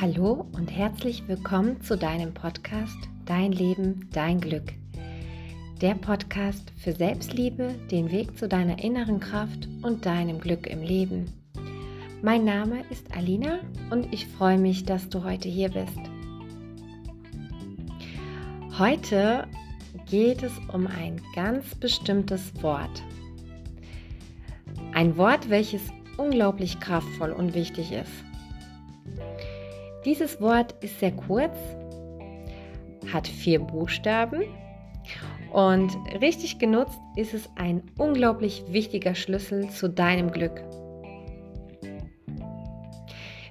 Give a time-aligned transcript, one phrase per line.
[0.00, 2.96] Hallo und herzlich willkommen zu deinem Podcast
[3.26, 4.72] Dein Leben, dein Glück.
[5.80, 11.26] Der Podcast für Selbstliebe, den Weg zu deiner inneren Kraft und deinem Glück im Leben.
[12.22, 16.00] Mein Name ist Alina und ich freue mich, dass du heute hier bist.
[18.76, 19.46] Heute
[20.10, 23.00] geht es um ein ganz bestimmtes Wort.
[24.92, 25.82] Ein Wort, welches
[26.16, 28.33] unglaublich kraftvoll und wichtig ist.
[30.04, 31.56] Dieses Wort ist sehr kurz,
[33.12, 34.42] hat vier Buchstaben
[35.50, 40.62] und richtig genutzt ist es ein unglaublich wichtiger Schlüssel zu deinem Glück.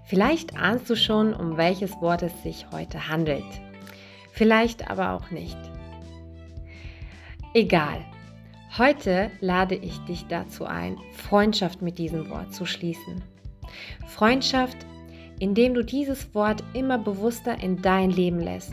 [0.06, 3.44] Vielleicht ahnst du schon, um welches Wort es sich heute handelt.
[4.32, 5.58] Vielleicht aber auch nicht.
[7.56, 8.06] Egal.
[8.78, 13.24] Heute lade ich dich dazu ein, Freundschaft mit diesem Wort zu schließen.
[14.08, 14.78] Freundschaft
[15.44, 18.72] indem du dieses Wort immer bewusster in dein Leben lässt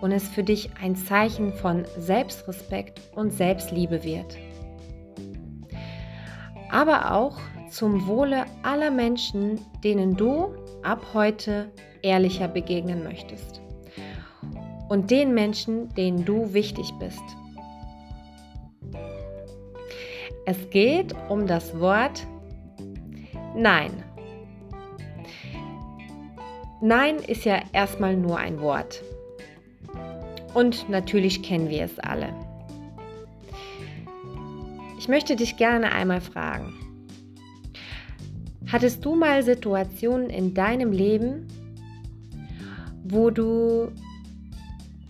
[0.00, 4.36] und es für dich ein Zeichen von Selbstrespekt und Selbstliebe wird.
[6.72, 7.38] Aber auch
[7.70, 11.70] zum Wohle aller Menschen, denen du ab heute
[12.02, 13.60] ehrlicher begegnen möchtest.
[14.88, 17.22] Und den Menschen, denen du wichtig bist.
[20.46, 22.26] Es geht um das Wort
[23.54, 24.05] Nein.
[26.80, 29.02] Nein ist ja erstmal nur ein Wort.
[30.52, 32.34] Und natürlich kennen wir es alle.
[34.98, 36.74] Ich möchte dich gerne einmal fragen.
[38.70, 41.46] Hattest du mal Situationen in deinem Leben,
[43.04, 43.92] wo du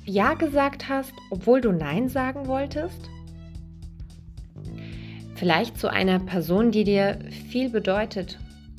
[0.05, 3.09] Ja gesagt hast, obwohl du Nein sagen wolltest?
[5.35, 7.19] Vielleicht zu einer Person, die dir
[7.51, 8.39] viel bedeutet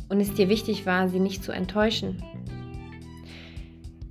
[0.10, 2.22] und es dir wichtig war, sie nicht zu enttäuschen.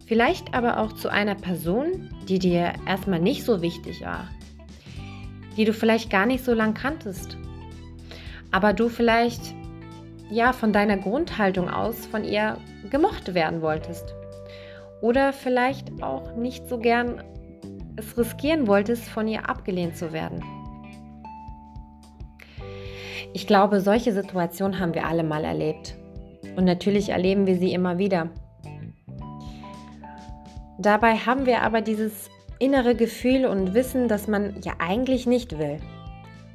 [0.07, 4.29] Vielleicht aber auch zu einer Person, die dir erstmal nicht so wichtig war,
[5.57, 7.37] die du vielleicht gar nicht so lang kanntest,
[8.53, 9.43] aber du vielleicht
[10.31, 12.57] ja von deiner Grundhaltung aus von ihr
[12.91, 14.15] gemocht werden wolltest
[15.01, 17.23] oder vielleicht auch nicht so gern
[17.97, 20.43] es riskieren wolltest, von ihr abgelehnt zu werden.
[23.33, 25.97] Ich glaube, solche Situationen haben wir alle mal erlebt.
[26.57, 28.31] Und natürlich erleben wir sie immer wieder.
[30.79, 35.79] Dabei haben wir aber dieses innere Gefühl und Wissen, dass man ja eigentlich nicht will.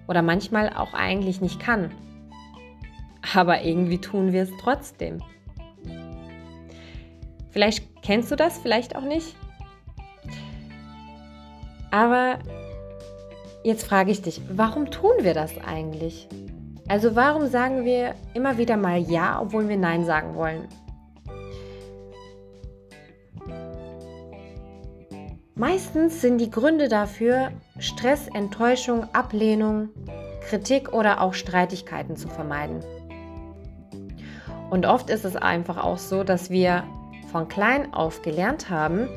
[0.07, 1.91] Oder manchmal auch eigentlich nicht kann.
[3.35, 5.21] Aber irgendwie tun wir es trotzdem.
[7.51, 9.35] Vielleicht kennst du das, vielleicht auch nicht.
[11.91, 12.39] Aber
[13.63, 16.27] jetzt frage ich dich, warum tun wir das eigentlich?
[16.87, 20.67] Also warum sagen wir immer wieder mal Ja, obwohl wir Nein sagen wollen?
[25.61, 29.89] Meistens sind die Gründe dafür Stress, Enttäuschung, Ablehnung,
[30.49, 32.79] Kritik oder auch Streitigkeiten zu vermeiden.
[34.71, 36.83] Und oft ist es einfach auch so, dass wir
[37.31, 39.07] von klein auf gelernt haben,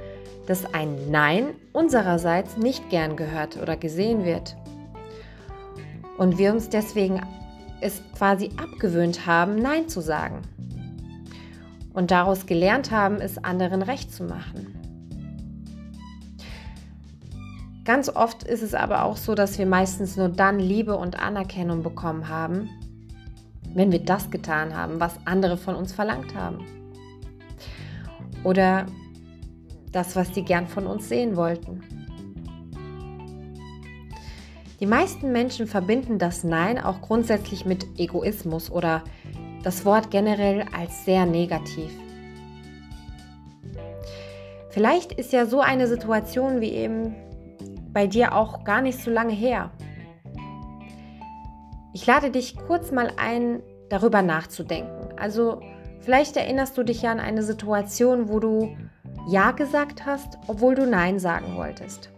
[0.47, 4.55] dass ein Nein unsererseits nicht gern gehört oder gesehen wird.
[6.19, 7.23] Und wir uns deswegen
[7.81, 10.43] es quasi abgewöhnt haben, Nein zu sagen.
[11.95, 14.74] Und daraus gelernt haben, es anderen recht zu machen.
[17.85, 21.83] Ganz oft ist es aber auch so, dass wir meistens nur dann Liebe und Anerkennung
[21.83, 22.71] bekommen haben,
[23.75, 26.65] wenn wir das getan haben, was andere von uns verlangt haben.
[28.43, 28.87] Oder
[29.93, 31.83] das, was sie gern von uns sehen wollten.
[34.81, 39.05] Die meisten Menschen verbinden das Nein auch grundsätzlich mit Egoismus oder
[39.63, 41.91] das Wort generell als sehr negativ.
[44.71, 47.15] Vielleicht ist ja so eine Situation wie eben
[47.95, 49.71] bei dir auch gar nicht so lange her.
[51.95, 55.17] Ich lade dich kurz mal ein, darüber nachzudenken.
[55.17, 55.61] Also
[56.01, 58.77] vielleicht erinnerst du dich ja an eine Situation, wo du
[59.29, 62.11] Ja gesagt hast, obwohl du Nein sagen wolltest.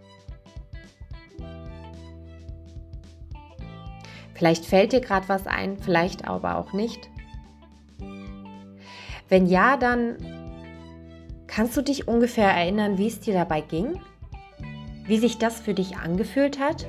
[4.33, 7.09] Vielleicht fällt dir gerade was ein, vielleicht aber auch nicht.
[9.29, 10.17] Wenn ja, dann
[11.47, 13.99] kannst du dich ungefähr erinnern, wie es dir dabei ging?
[15.07, 16.85] Wie sich das für dich angefühlt hat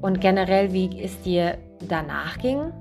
[0.00, 1.58] und generell, wie es dir
[1.88, 2.72] danach ging.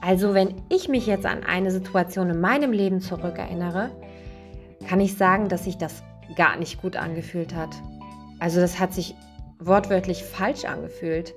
[0.00, 3.90] Also wenn ich mich jetzt an eine Situation in meinem Leben zurückerinnere,
[4.88, 6.02] kann ich sagen, dass sich das
[6.34, 7.70] gar nicht gut angefühlt hat.
[8.40, 9.14] Also das hat sich
[9.60, 11.34] wortwörtlich falsch angefühlt.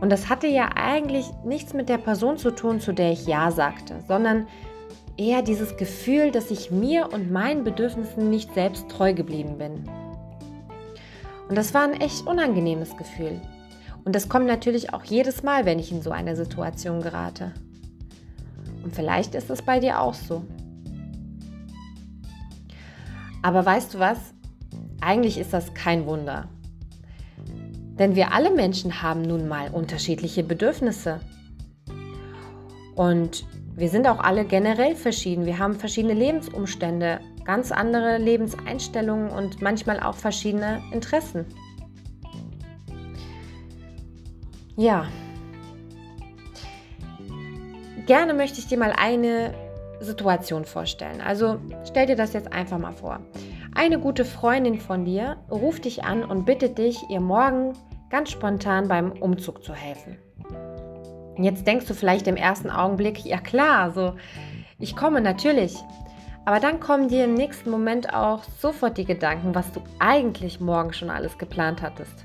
[0.00, 3.50] Und das hatte ja eigentlich nichts mit der Person zu tun, zu der ich Ja
[3.50, 4.48] sagte, sondern
[5.20, 9.84] eher dieses Gefühl, dass ich mir und meinen Bedürfnissen nicht selbst treu geblieben bin.
[11.48, 13.38] Und das war ein echt unangenehmes Gefühl.
[14.04, 17.52] Und das kommt natürlich auch jedes Mal, wenn ich in so eine Situation gerate.
[18.82, 20.42] Und vielleicht ist es bei dir auch so.
[23.42, 24.18] Aber weißt du was?
[25.02, 26.48] Eigentlich ist das kein Wunder.
[27.98, 31.20] Denn wir alle Menschen haben nun mal unterschiedliche Bedürfnisse.
[32.94, 33.44] Und
[33.76, 35.46] wir sind auch alle generell verschieden.
[35.46, 41.46] Wir haben verschiedene Lebensumstände, ganz andere Lebenseinstellungen und manchmal auch verschiedene Interessen.
[44.76, 45.06] Ja.
[48.06, 49.54] Gerne möchte ich dir mal eine
[50.00, 51.20] Situation vorstellen.
[51.20, 53.20] Also stell dir das jetzt einfach mal vor.
[53.74, 57.74] Eine gute Freundin von dir ruft dich an und bittet dich, ihr morgen
[58.10, 60.16] ganz spontan beim Umzug zu helfen.
[61.42, 64.14] Jetzt denkst du vielleicht im ersten Augenblick, ja klar, so
[64.78, 65.76] ich komme natürlich.
[66.44, 70.92] Aber dann kommen dir im nächsten Moment auch sofort die Gedanken, was du eigentlich morgen
[70.92, 72.24] schon alles geplant hattest.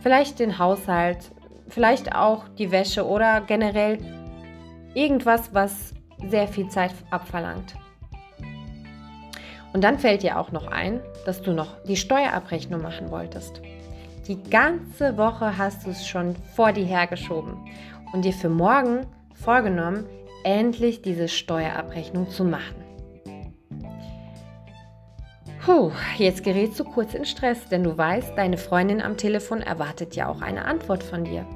[0.00, 1.18] Vielleicht den Haushalt,
[1.68, 3.98] vielleicht auch die Wäsche oder generell
[4.94, 5.94] irgendwas, was
[6.28, 7.74] sehr viel Zeit abverlangt.
[9.72, 13.60] Und dann fällt dir auch noch ein, dass du noch die Steuerabrechnung machen wolltest.
[14.28, 17.56] Die ganze Woche hast du es schon vor dir hergeschoben
[18.12, 20.04] und dir für morgen vorgenommen,
[20.44, 22.76] endlich diese Steuerabrechnung zu machen.
[25.64, 30.14] Puh, jetzt gerätst du kurz in Stress, denn du weißt, deine Freundin am Telefon erwartet
[30.14, 31.46] ja auch eine Antwort von dir.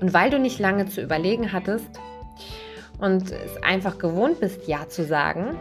[0.00, 2.00] Und weil du nicht lange zu überlegen hattest
[2.98, 5.56] und es einfach gewohnt bist, Ja zu sagen,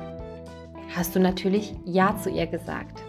[0.95, 3.06] hast du natürlich Ja zu ihr gesagt.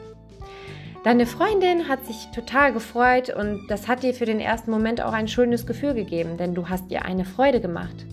[1.09, 5.15] Deine Freundin hat sich total gefreut und das hat dir für den ersten Moment auch
[5.15, 8.05] ein schönes Gefühl gegeben, denn du hast ihr eine Freude gemacht.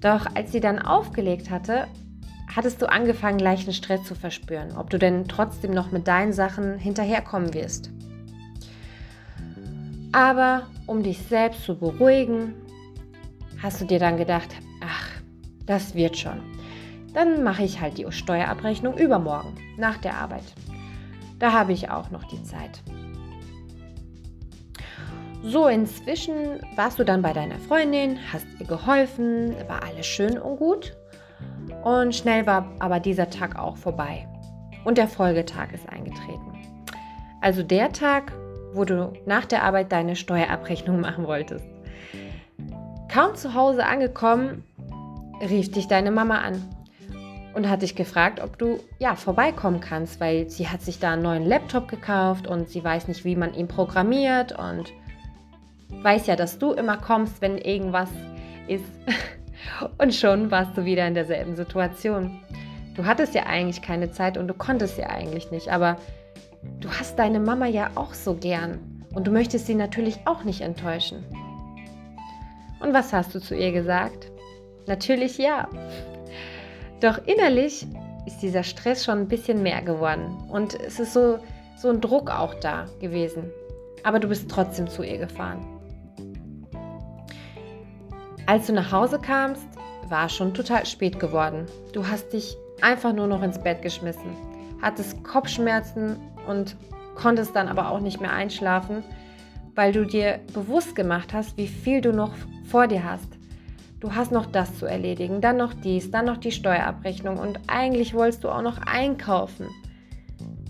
[0.00, 1.88] Doch als sie dann aufgelegt hatte,
[2.54, 6.78] hattest du angefangen, leichten Stress zu verspüren, ob du denn trotzdem noch mit deinen Sachen
[6.78, 7.90] hinterherkommen wirst.
[10.12, 12.54] Aber um dich selbst zu beruhigen,
[13.60, 15.08] hast du dir dann gedacht, ach,
[15.66, 16.40] das wird schon.
[17.14, 20.44] Dann mache ich halt die Steuerabrechnung übermorgen, nach der Arbeit.
[21.40, 22.82] Da habe ich auch noch die Zeit.
[25.42, 30.58] So, inzwischen warst du dann bei deiner Freundin, hast ihr geholfen, war alles schön und
[30.58, 30.94] gut.
[31.82, 34.28] Und schnell war aber dieser Tag auch vorbei.
[34.84, 36.58] Und der Folgetag ist eingetreten.
[37.40, 38.32] Also der Tag,
[38.74, 41.64] wo du nach der Arbeit deine Steuerabrechnung machen wolltest.
[43.10, 44.62] Kaum zu Hause angekommen,
[45.40, 46.62] rief dich deine Mama an
[47.54, 51.22] und hat dich gefragt, ob du ja vorbeikommen kannst, weil sie hat sich da einen
[51.22, 54.92] neuen Laptop gekauft und sie weiß nicht, wie man ihn programmiert und
[56.02, 58.10] weiß ja, dass du immer kommst, wenn irgendwas
[58.68, 58.84] ist.
[59.98, 62.40] Und schon warst du wieder in derselben Situation.
[62.96, 65.98] Du hattest ja eigentlich keine Zeit und du konntest ja eigentlich nicht, aber
[66.80, 70.60] Du hast deine Mama ja auch so gern und du möchtest sie natürlich auch nicht
[70.60, 71.24] enttäuschen.
[72.80, 74.30] Und was hast du zu ihr gesagt?
[74.86, 75.68] Natürlich ja.
[77.00, 77.86] Doch innerlich
[78.26, 81.38] ist dieser Stress schon ein bisschen mehr geworden und es ist so,
[81.76, 83.50] so ein Druck auch da gewesen.
[84.04, 85.64] Aber du bist trotzdem zu ihr gefahren.
[88.46, 89.66] Als du nach Hause kamst,
[90.08, 91.66] war es schon total spät geworden.
[91.92, 94.36] Du hast dich einfach nur noch ins Bett geschmissen,
[94.82, 96.16] hattest Kopfschmerzen
[96.46, 96.76] und
[97.14, 99.04] konntest dann aber auch nicht mehr einschlafen,
[99.74, 102.32] weil du dir bewusst gemacht hast, wie viel du noch
[102.64, 103.39] vor dir hast.
[104.00, 108.14] Du hast noch das zu erledigen, dann noch dies, dann noch die Steuerabrechnung und eigentlich
[108.14, 109.68] wolltest du auch noch einkaufen.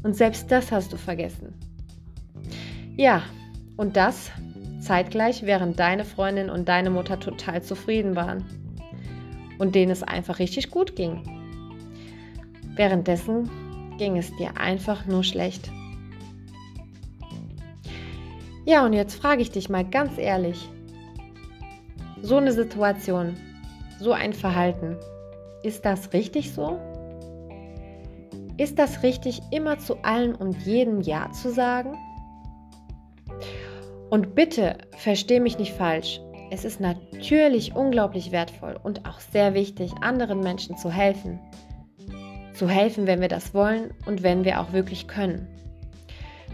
[0.02, 1.54] Und selbst das hast du vergessen.
[2.96, 3.22] Ja,
[3.76, 4.32] und das
[4.80, 8.44] zeitgleich, während deine Freundin und deine Mutter total zufrieden waren
[9.58, 11.22] und denen es einfach richtig gut ging.
[12.75, 13.49] Währenddessen
[13.99, 15.70] ging es dir einfach nur schlecht.
[18.64, 20.68] Ja, und jetzt frage ich dich mal ganz ehrlich,
[22.22, 23.36] so eine Situation,
[23.98, 24.96] so ein Verhalten,
[25.62, 26.78] ist das richtig so?
[28.56, 31.96] Ist das richtig, immer zu allem und jedem Ja zu sagen?
[34.10, 36.20] Und bitte, verstehe mich nicht falsch.
[36.50, 41.38] Es ist natürlich unglaublich wertvoll und auch sehr wichtig, anderen Menschen zu helfen
[42.60, 45.48] zu helfen, wenn wir das wollen und wenn wir auch wirklich können.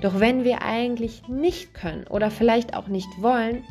[0.01, 3.65] Doch wenn wir eigentlich nicht können oder vielleicht auch nicht wollen,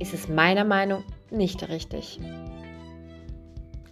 [0.00, 2.20] ist es meiner Meinung nicht richtig.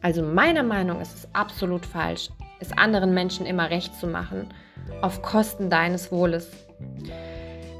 [0.00, 2.30] Also meiner Meinung ist es absolut falsch,
[2.60, 4.48] es anderen Menschen immer recht zu machen,
[5.02, 6.50] auf Kosten deines Wohles.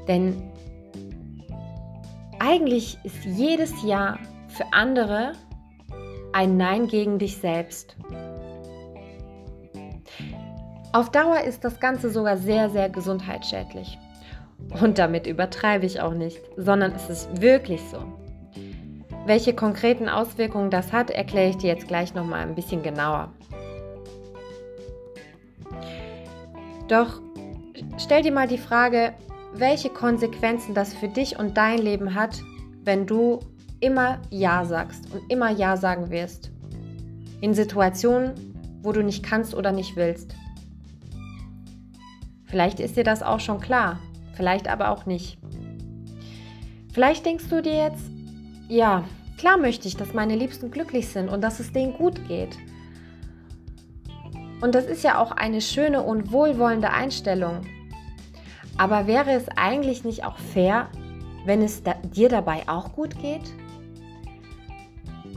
[0.07, 0.51] Denn
[2.39, 5.33] eigentlich ist jedes Ja für andere
[6.33, 7.95] ein Nein gegen dich selbst.
[10.91, 13.97] Auf Dauer ist das Ganze sogar sehr, sehr gesundheitsschädlich.
[14.81, 17.99] Und damit übertreibe ich auch nicht, sondern es ist wirklich so.
[19.29, 23.31] Welche konkreten Auswirkungen das hat, erkläre ich dir jetzt gleich nochmal ein bisschen genauer.
[26.87, 27.21] Doch
[27.99, 29.13] stell dir mal die Frage,
[29.53, 32.41] welche Konsequenzen das für dich und dein Leben hat,
[32.83, 33.39] wenn du
[33.79, 36.49] immer Ja sagst und immer Ja sagen wirst.
[37.39, 38.33] In Situationen,
[38.81, 40.33] wo du nicht kannst oder nicht willst.
[42.45, 43.99] Vielleicht ist dir das auch schon klar,
[44.33, 45.37] vielleicht aber auch nicht.
[46.91, 48.09] Vielleicht denkst du dir jetzt,
[48.69, 49.03] ja,
[49.39, 52.57] klar möchte ich, dass meine Liebsten glücklich sind und dass es denen gut geht.
[54.61, 57.61] Und das ist ja auch eine schöne und wohlwollende Einstellung.
[58.77, 60.89] Aber wäre es eigentlich nicht auch fair,
[61.45, 63.53] wenn es da, dir dabei auch gut geht?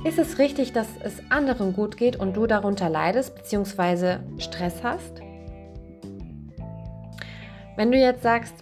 [0.04, 4.18] Ist es richtig, dass es anderen gut geht und du darunter leidest bzw.
[4.38, 5.22] Stress hast?
[7.76, 8.54] Wenn du jetzt sagst,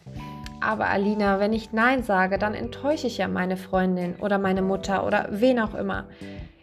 [0.61, 5.07] aber Alina, wenn ich Nein sage, dann enttäusche ich ja meine Freundin oder meine Mutter
[5.07, 6.07] oder wen auch immer.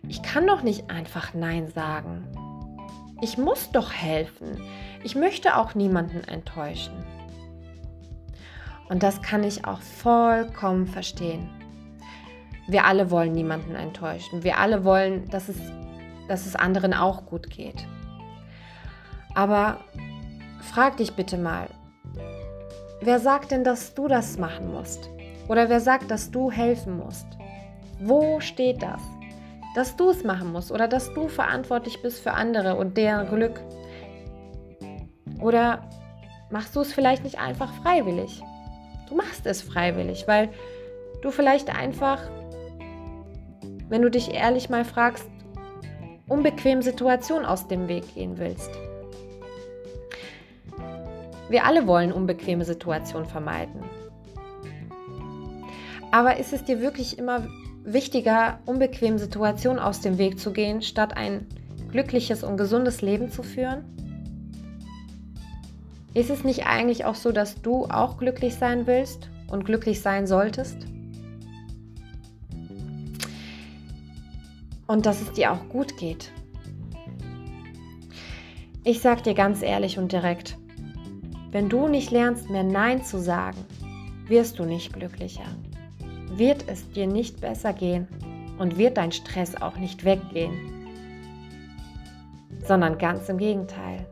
[0.08, 2.28] Ich kann doch nicht einfach Nein sagen.
[3.22, 4.62] Ich muss doch helfen.
[5.04, 6.94] Ich möchte auch niemanden enttäuschen.
[8.90, 11.50] Und das kann ich auch vollkommen verstehen.
[12.68, 14.44] Wir alle wollen niemanden enttäuschen.
[14.44, 15.58] Wir alle wollen, dass es,
[16.28, 17.88] dass es anderen auch gut geht.
[19.34, 19.78] Aber
[20.62, 21.68] frag dich bitte mal,
[23.02, 25.10] Wer sagt denn, dass du das machen musst?
[25.48, 27.28] Oder wer sagt, dass du helfen musst?
[28.00, 29.02] Wo steht das?
[29.76, 33.62] Dass du es machen musst oder dass du verantwortlich bist für andere und deren Glück?
[35.40, 35.88] Oder
[36.50, 38.42] machst du es vielleicht nicht einfach freiwillig?
[39.08, 40.50] Du machst es freiwillig, weil
[41.22, 42.20] du vielleicht einfach,
[43.90, 45.30] wenn du dich ehrlich mal fragst,
[46.28, 48.72] unbequem Situationen aus dem Weg gehen willst.
[51.50, 53.84] Wir alle wollen unbequeme Situationen vermeiden.
[56.12, 57.48] Aber ist es dir wirklich immer
[57.84, 61.48] wichtiger, unbequeme Situationen aus dem Weg zu gehen, statt ein
[61.92, 63.86] glückliches und gesundes Leben zu führen?
[66.14, 70.28] Ist es nicht eigentlich auch so, dass du auch glücklich sein willst und glücklich sein
[70.28, 70.78] solltest?
[74.88, 76.32] Und dass es dir auch gut geht.
[78.84, 80.58] Ich sag dir ganz ehrlich und direkt,
[81.52, 83.58] wenn du nicht lernst, mehr Nein zu sagen,
[84.28, 85.46] wirst du nicht glücklicher.
[86.36, 88.08] Wird es dir nicht besser gehen
[88.60, 90.54] und wird dein Stress auch nicht weggehen,
[92.66, 94.06] sondern ganz im Gegenteil.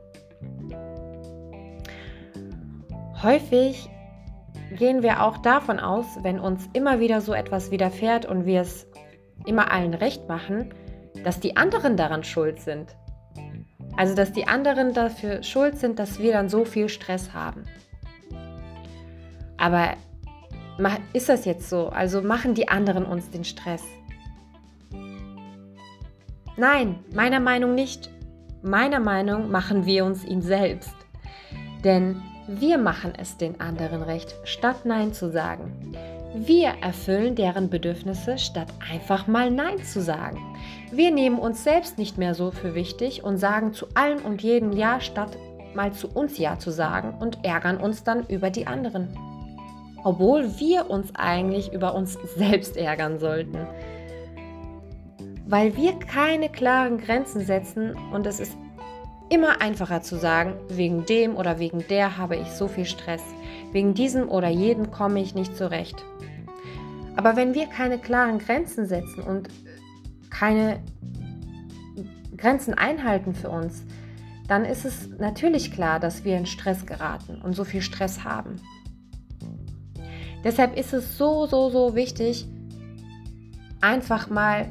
[3.22, 3.90] Häufig
[4.78, 8.88] gehen wir auch davon aus, wenn uns immer wieder so etwas widerfährt und wir es
[9.46, 10.74] immer allen recht machen,
[11.24, 12.96] dass die anderen daran schuld sind.
[13.98, 17.64] Also, dass die anderen dafür schuld sind, dass wir dann so viel Stress haben.
[19.58, 19.96] Aber
[21.14, 21.88] ist das jetzt so?
[21.88, 23.84] Also machen die anderen uns den Stress?
[26.58, 28.10] Nein, meiner Meinung nicht.
[28.62, 30.96] Meiner Meinung machen wir uns ihn selbst.
[31.84, 35.96] Denn wir machen es den anderen recht, statt Nein zu sagen.
[36.38, 40.38] Wir erfüllen deren Bedürfnisse, statt einfach mal Nein zu sagen.
[40.92, 44.74] Wir nehmen uns selbst nicht mehr so für wichtig und sagen zu allem und jedem
[44.74, 45.38] Ja, statt
[45.74, 49.18] mal zu uns Ja zu sagen und ärgern uns dann über die anderen.
[50.04, 53.66] Obwohl wir uns eigentlich über uns selbst ärgern sollten.
[55.48, 58.58] Weil wir keine klaren Grenzen setzen und es ist
[59.30, 63.24] immer einfacher zu sagen, wegen dem oder wegen der habe ich so viel Stress,
[63.76, 66.02] wegen diesem oder jedem komme ich nicht zurecht.
[67.18, 69.50] Aber wenn wir keine klaren Grenzen setzen und
[70.30, 70.82] keine
[72.38, 73.84] Grenzen einhalten für uns,
[74.48, 78.62] dann ist es natürlich klar, dass wir in Stress geraten und so viel Stress haben.
[80.46, 82.48] Deshalb ist es so, so, so wichtig,
[83.82, 84.70] einfach mal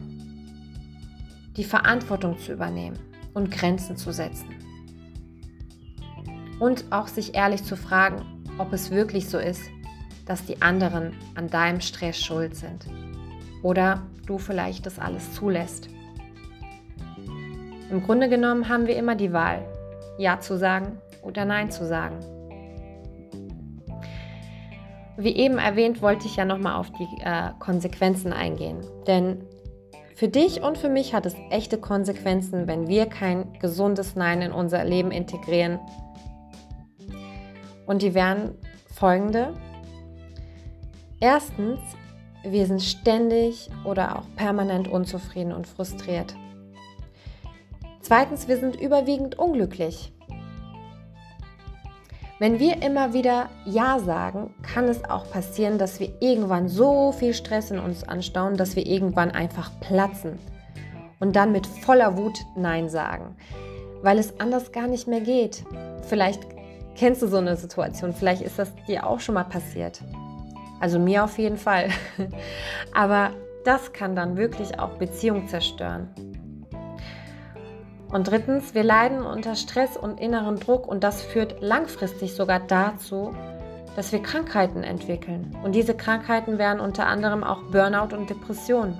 [1.58, 2.99] die Verantwortung zu übernehmen
[3.34, 4.49] und Grenzen zu setzen.
[6.58, 9.62] Und auch sich ehrlich zu fragen, ob es wirklich so ist,
[10.26, 12.87] dass die anderen an deinem Stress schuld sind.
[13.62, 15.88] Oder du vielleicht das alles zulässt.
[17.90, 19.64] Im Grunde genommen haben wir immer die Wahl,
[20.18, 22.18] Ja zu sagen oder Nein zu sagen.
[25.16, 28.80] Wie eben erwähnt, wollte ich ja nochmal auf die äh, Konsequenzen eingehen.
[29.06, 29.44] Denn
[30.16, 34.52] für dich und für mich hat es echte Konsequenzen, wenn wir kein gesundes Nein in
[34.52, 35.78] unser Leben integrieren.
[37.87, 38.55] Und die wären
[38.93, 39.55] folgende.
[41.21, 41.81] Erstens
[42.47, 46.37] wir sind ständig oder auch permanent unzufrieden und frustriert.
[48.03, 50.12] Zweitens, wir sind überwiegend unglücklich.
[52.38, 57.33] Wenn wir immer wieder Ja sagen, kann es auch passieren, dass wir irgendwann so viel
[57.33, 60.38] Stress in uns anstauen, dass wir irgendwann einfach platzen
[61.21, 63.37] und dann mit voller Wut Nein sagen,
[64.03, 65.64] weil es anders gar nicht mehr geht.
[66.03, 66.53] Vielleicht
[66.97, 70.01] kennst du so eine Situation, vielleicht ist das dir auch schon mal passiert.
[70.81, 71.89] Also mir auf jeden Fall.
[72.93, 73.31] Aber
[73.65, 76.09] das kann dann wirklich auch Beziehung zerstören.
[78.09, 83.35] Und drittens, wir leiden unter Stress und inneren Druck und das führt langfristig sogar dazu,
[83.97, 85.57] dass wir Krankheiten entwickeln.
[85.65, 88.99] Und diese Krankheiten wären unter anderem auch Burnout und Depression.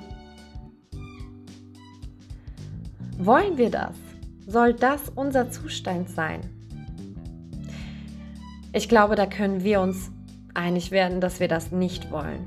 [3.19, 3.95] Wollen wir das?
[4.47, 6.54] Soll das unser Zustand sein?
[8.77, 10.11] Ich glaube, da können wir uns
[10.53, 12.45] einig werden, dass wir das nicht wollen.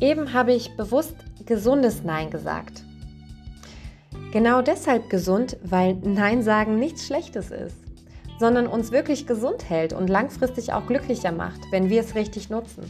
[0.00, 2.82] Eben habe ich bewusst gesundes Nein gesagt.
[4.32, 7.76] Genau deshalb gesund, weil Nein sagen nichts Schlechtes ist,
[8.40, 12.84] sondern uns wirklich gesund hält und langfristig auch glücklicher macht, wenn wir es richtig nutzen.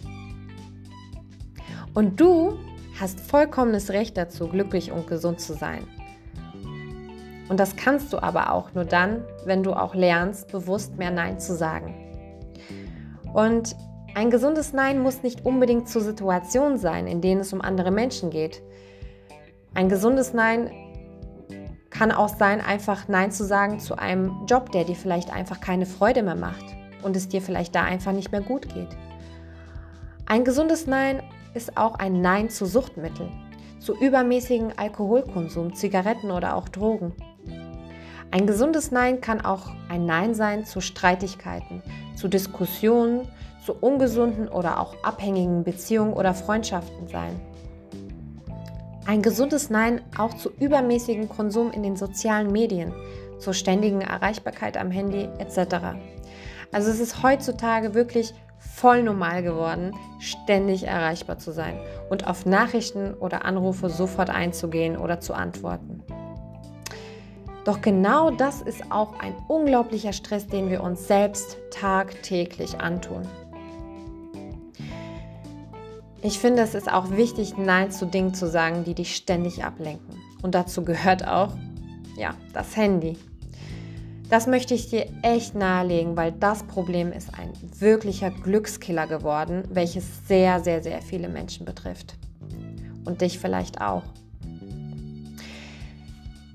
[1.93, 2.57] Und du
[3.01, 5.89] hast vollkommenes Recht dazu, glücklich und gesund zu sein.
[7.53, 11.39] Und das kannst du aber auch nur dann, wenn du auch lernst, bewusst mehr Nein
[11.39, 11.95] zu sagen.
[13.35, 13.77] Und
[14.15, 18.31] ein gesundes Nein muss nicht unbedingt zu Situationen sein, in denen es um andere Menschen
[18.31, 18.63] geht.
[19.75, 20.71] Ein gesundes Nein
[21.91, 25.85] kann auch sein, einfach Nein zu sagen zu einem Job, der dir vielleicht einfach keine
[25.85, 26.65] Freude mehr macht
[27.03, 28.97] und es dir vielleicht da einfach nicht mehr gut geht.
[30.25, 33.31] Ein gesundes Nein ist auch ein Nein zu Suchtmitteln,
[33.79, 37.13] zu übermäßigen Alkoholkonsum, Zigaretten oder auch Drogen.
[38.33, 41.83] Ein gesundes Nein kann auch ein Nein sein zu Streitigkeiten,
[42.17, 43.29] zu Diskussionen,
[43.63, 47.39] zu ungesunden oder auch abhängigen Beziehungen oder Freundschaften sein.
[49.05, 52.95] Ein gesundes Nein auch zu übermäßigem Konsum in den sozialen Medien,
[53.39, 55.99] zur ständigen Erreichbarkeit am Handy etc.
[56.73, 61.79] Also es ist heutzutage wirklich voll normal geworden, ständig erreichbar zu sein
[62.09, 66.03] und auf Nachrichten oder Anrufe sofort einzugehen oder zu antworten.
[67.65, 73.23] Doch genau das ist auch ein unglaublicher Stress, den wir uns selbst tagtäglich antun.
[76.23, 80.17] Ich finde, es ist auch wichtig, Nein zu Dingen zu sagen, die dich ständig ablenken.
[80.43, 81.53] Und dazu gehört auch,
[82.17, 83.17] ja, das Handy.
[84.29, 90.27] Das möchte ich dir echt nahelegen, weil das Problem ist ein wirklicher Glückskiller geworden, welches
[90.27, 92.15] sehr, sehr, sehr viele Menschen betrifft.
[93.05, 94.05] Und dich vielleicht auch.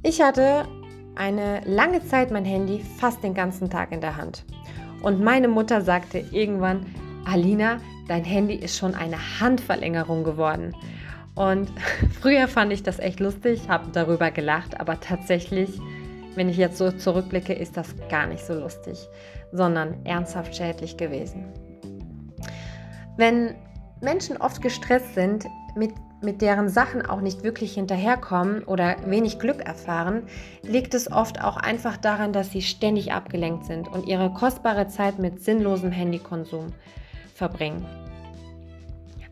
[0.02, 0.66] Ich hatte
[1.18, 4.46] eine lange Zeit mein Handy fast den ganzen Tag in der Hand.
[5.02, 6.86] Und meine Mutter sagte irgendwann,
[7.26, 10.76] Alina, dein Handy ist schon eine Handverlängerung geworden.
[11.36, 11.72] Und
[12.22, 15.80] früher fand ich das echt lustig, habe darüber gelacht, aber tatsächlich,
[16.36, 18.98] wenn ich jetzt so zurückblicke, ist das gar nicht so lustig,
[19.52, 21.46] sondern ernsthaft schädlich gewesen.
[23.18, 23.56] Wenn
[24.02, 29.62] Menschen oft gestresst sind, mit, mit deren Sachen auch nicht wirklich hinterherkommen oder wenig Glück
[29.62, 30.24] erfahren,
[30.64, 35.20] liegt es oft auch einfach daran, dass sie ständig abgelenkt sind und ihre kostbare Zeit
[35.20, 36.74] mit sinnlosem Handykonsum
[37.36, 37.86] verbringen.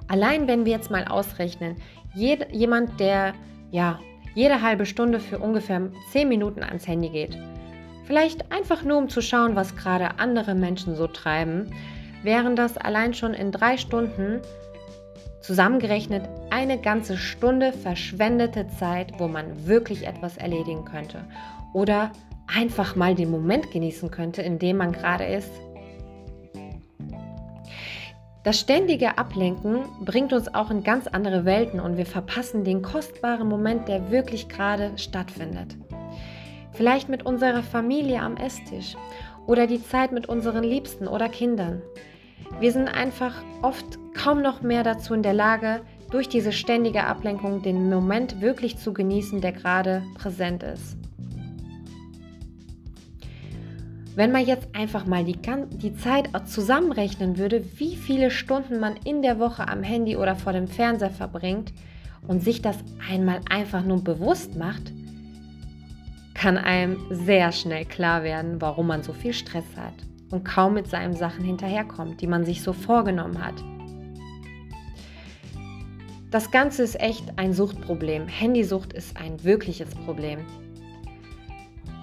[0.08, 1.78] Allein wenn wir jetzt mal ausrechnen,
[2.14, 3.34] jed, jemand, der
[3.72, 4.00] ja
[4.36, 7.38] jede halbe Stunde für ungefähr 10 Minuten ans Handy geht,
[8.04, 11.74] vielleicht einfach nur um zu schauen, was gerade andere Menschen so treiben,
[12.22, 14.42] wären das allein schon in drei Stunden
[15.46, 21.26] zusammengerechnet eine ganze Stunde verschwendete Zeit, wo man wirklich etwas erledigen könnte
[21.74, 22.12] oder
[22.48, 25.52] einfach mal den Moment genießen könnte, in dem man gerade ist
[28.46, 33.50] das ständige Ablenken bringt uns auch in ganz andere Welten und wir verpassen den kostbaren
[33.50, 35.76] Moment, der wirklich gerade stattfindet.
[36.72, 38.96] Vielleicht mit unserer Familie am Esstisch
[39.48, 41.82] oder die Zeit mit unseren Liebsten oder Kindern.
[42.60, 47.62] Wir sind einfach oft kaum noch mehr dazu in der Lage, durch diese ständige Ablenkung
[47.62, 50.98] den Moment wirklich zu genießen, der gerade präsent ist.
[54.16, 55.38] Wenn man jetzt einfach mal die,
[55.72, 60.54] die Zeit zusammenrechnen würde, wie viele Stunden man in der Woche am Handy oder vor
[60.54, 61.74] dem Fernseher verbringt
[62.26, 62.78] und sich das
[63.12, 64.94] einmal einfach nur bewusst macht,
[66.34, 69.96] kann einem sehr schnell klar werden, warum man so viel Stress hat
[70.32, 73.56] und kaum mit seinen Sachen hinterherkommt, die man sich so vorgenommen hat.
[76.32, 78.28] Das Ganze ist echt ein Suchtproblem.
[78.28, 80.40] Handysucht ist ein wirkliches Problem.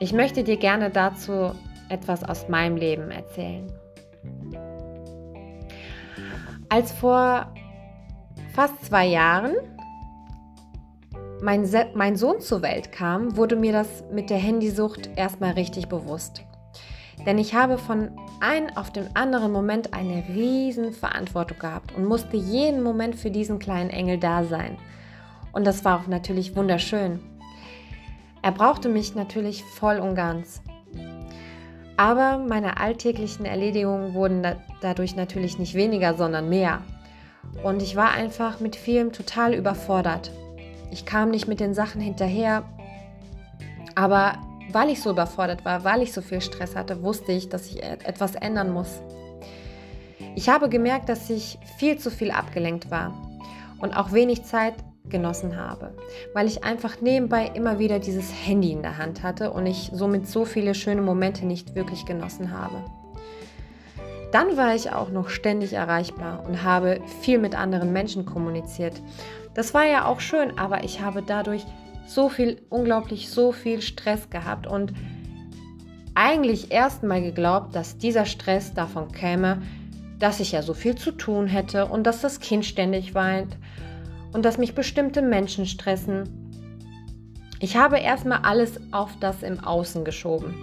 [0.01, 1.53] Ich möchte dir gerne dazu
[1.89, 3.71] etwas aus meinem Leben erzählen.
[6.69, 7.53] Als vor
[8.55, 9.55] fast zwei Jahren
[11.43, 16.45] mein, mein Sohn zur Welt kam, wurde mir das mit der Handysucht erstmal richtig bewusst.
[17.27, 22.37] Denn ich habe von einem auf den anderen Moment eine riesen Verantwortung gehabt und musste
[22.37, 24.77] jeden Moment für diesen kleinen Engel da sein.
[25.53, 27.21] Und das war auch natürlich wunderschön.
[28.43, 30.63] Er brauchte mich natürlich voll und ganz.
[31.97, 34.45] Aber meine alltäglichen Erledigungen wurden
[34.81, 36.81] dadurch natürlich nicht weniger, sondern mehr.
[37.63, 40.33] Und ich war einfach mit vielem total überfordert.
[40.91, 42.65] Ich kam nicht mit den Sachen hinterher.
[43.95, 44.39] Aber
[44.73, 47.83] weil ich so überfordert war, weil ich so viel Stress hatte, wusste ich, dass ich
[47.83, 49.01] etwas ändern muss.
[50.35, 53.15] Ich habe gemerkt, dass ich viel zu viel abgelenkt war
[53.81, 54.75] und auch wenig Zeit
[55.09, 55.95] genossen habe,
[56.33, 60.27] weil ich einfach nebenbei immer wieder dieses Handy in der Hand hatte und ich somit
[60.27, 62.83] so viele schöne Momente nicht wirklich genossen habe.
[64.31, 68.95] Dann war ich auch noch ständig erreichbar und habe viel mit anderen Menschen kommuniziert.
[69.53, 71.67] Das war ja auch schön, aber ich habe dadurch
[72.14, 74.92] so viel, unglaublich so viel Stress gehabt und
[76.14, 79.62] eigentlich erst mal geglaubt, dass dieser Stress davon käme,
[80.18, 83.57] dass ich ja so viel zu tun hätte und dass das Kind ständig weint
[84.33, 86.29] und dass mich bestimmte Menschen stressen.
[87.61, 90.55] Ich habe erstmal alles auf das im Außen geschoben.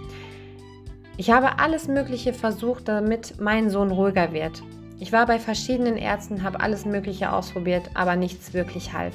[1.16, 4.62] Ich habe alles Mögliche versucht, damit mein Sohn ruhiger wird.
[4.98, 9.14] Ich war bei verschiedenen Ärzten, habe alles Mögliche ausprobiert, aber nichts wirklich half.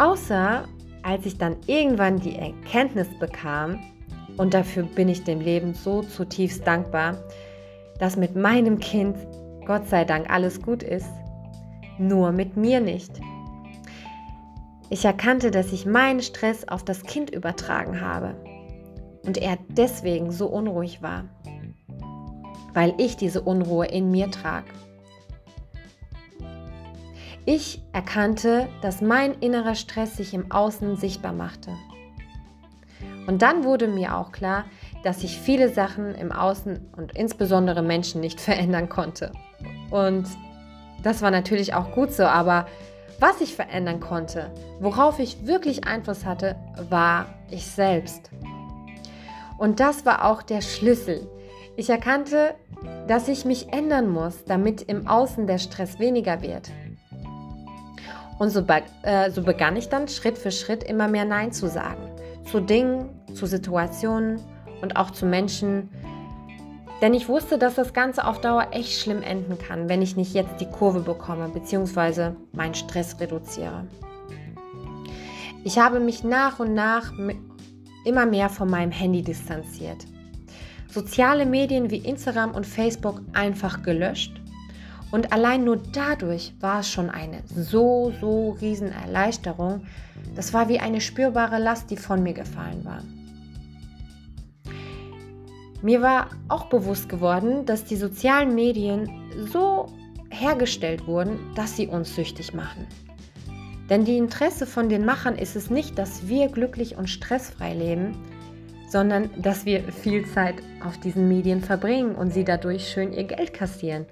[0.00, 0.64] Außer
[1.02, 3.78] als ich dann irgendwann die Erkenntnis bekam,
[4.38, 7.18] und dafür bin ich dem Leben so zutiefst dankbar,
[7.98, 9.18] dass mit meinem Kind
[9.66, 11.10] Gott sei Dank alles gut ist,
[11.98, 13.20] nur mit mir nicht.
[14.88, 18.36] Ich erkannte, dass ich meinen Stress auf das Kind übertragen habe
[19.26, 21.24] und er deswegen so unruhig war,
[22.72, 24.64] weil ich diese Unruhe in mir trag.
[27.52, 31.72] Ich erkannte, dass mein innerer Stress sich im Außen sichtbar machte.
[33.26, 34.66] Und dann wurde mir auch klar,
[35.02, 39.32] dass ich viele Sachen im Außen und insbesondere Menschen nicht verändern konnte.
[39.90, 40.28] Und
[41.02, 42.68] das war natürlich auch gut so, aber
[43.18, 46.54] was ich verändern konnte, worauf ich wirklich Einfluss hatte,
[46.88, 48.30] war ich selbst.
[49.58, 51.28] Und das war auch der Schlüssel.
[51.76, 52.54] Ich erkannte,
[53.08, 56.70] dass ich mich ändern muss, damit im Außen der Stress weniger wird.
[58.40, 61.68] Und so, be äh, so begann ich dann Schritt für Schritt immer mehr Nein zu
[61.68, 62.00] sagen.
[62.50, 64.40] Zu Dingen, zu Situationen
[64.80, 65.90] und auch zu Menschen.
[67.02, 70.32] Denn ich wusste, dass das Ganze auf Dauer echt schlimm enden kann, wenn ich nicht
[70.32, 72.30] jetzt die Kurve bekomme bzw.
[72.52, 73.86] meinen Stress reduziere.
[75.62, 77.12] Ich habe mich nach und nach
[78.06, 80.06] immer mehr von meinem Handy distanziert.
[80.88, 84.39] Soziale Medien wie Instagram und Facebook einfach gelöscht.
[85.10, 89.82] Und allein nur dadurch war es schon eine so, so riesen Erleichterung.
[90.36, 93.02] Das war wie eine spürbare Last, die von mir gefallen war.
[95.82, 99.08] Mir war auch bewusst geworden, dass die sozialen Medien
[99.50, 99.86] so
[100.30, 102.86] hergestellt wurden, dass sie uns süchtig machen.
[103.88, 108.16] Denn die Interesse von den Machern ist es nicht, dass wir glücklich und stressfrei leben,
[108.88, 113.52] sondern dass wir viel Zeit auf diesen Medien verbringen und sie dadurch schön ihr Geld
[113.52, 114.06] kassieren.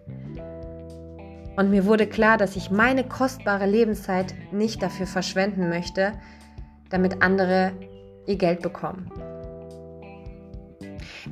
[1.59, 6.13] Und mir wurde klar, dass ich meine kostbare Lebenszeit nicht dafür verschwenden möchte,
[6.89, 7.73] damit andere
[8.29, 9.11] ihr Geld bekommen.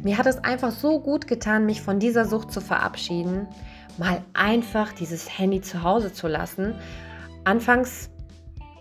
[0.02, 3.46] Mir hat es einfach so gut getan, mich von dieser Sucht zu verabschieden,
[3.98, 6.74] mal einfach dieses Handy zu Hause zu lassen.
[7.44, 8.10] Anfangs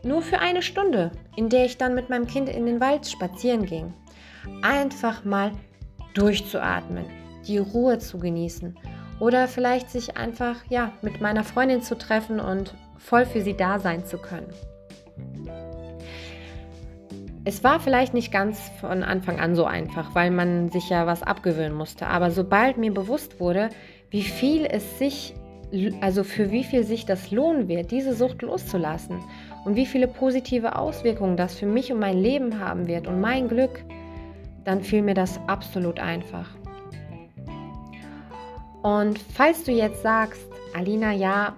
[0.01, 3.67] nur für eine Stunde, in der ich dann mit meinem Kind in den Wald spazieren
[3.67, 3.93] ging.
[4.63, 5.51] Einfach mal
[6.15, 7.05] durchzuatmen,
[7.45, 8.75] die Ruhe zu genießen
[9.19, 13.80] oder vielleicht sich einfach ja, mit meiner Freundin zu treffen und voll für sie da
[13.80, 14.51] sein zu können.
[17.47, 21.21] Es war vielleicht nicht ganz von Anfang an so einfach, weil man sich ja was
[21.21, 22.08] abgewöhnen musste.
[22.08, 23.69] Aber sobald mir bewusst wurde,
[24.10, 25.36] wie viel es sich,
[26.01, 29.19] also für wie viel sich das lohnen wird, diese Sucht loszulassen
[29.63, 33.47] und wie viele positive Auswirkungen das für mich und mein Leben haben wird und mein
[33.47, 33.86] Glück,
[34.63, 36.49] dann fiel mir das absolut einfach.
[38.86, 40.45] Und falls du jetzt sagst,
[40.76, 41.56] Alina, ja,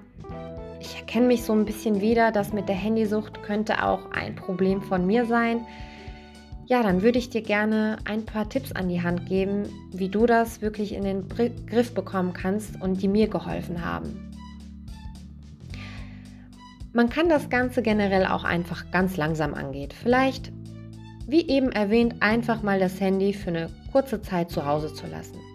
[0.79, 4.81] ich erkenne mich so ein bisschen wieder, das mit der Handysucht könnte auch ein Problem
[4.81, 5.65] von mir sein,
[6.67, 10.25] ja, dann würde ich dir gerne ein paar Tipps an die Hand geben, wie du
[10.25, 14.31] das wirklich in den Griff bekommen kannst und die mir geholfen haben.
[16.93, 19.91] Man kann das Ganze generell auch einfach ganz langsam angehen.
[19.91, 20.53] Vielleicht,
[21.27, 25.46] wie eben erwähnt, einfach mal das Handy für eine kurze Zeit zu Hause zu lassen.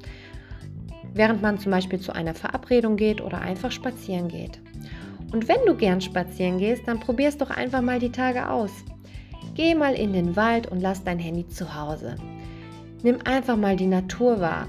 [1.15, 4.61] Während man zum Beispiel zu einer Verabredung geht oder einfach spazieren geht.
[5.33, 8.71] Und wenn du gern spazieren gehst, dann probier's doch einfach mal die Tage aus.
[9.55, 12.17] Geh mal in den Wald und lass dein Handy zu Hause.
[13.03, 14.67] Nimm einfach mal die Natur wahr.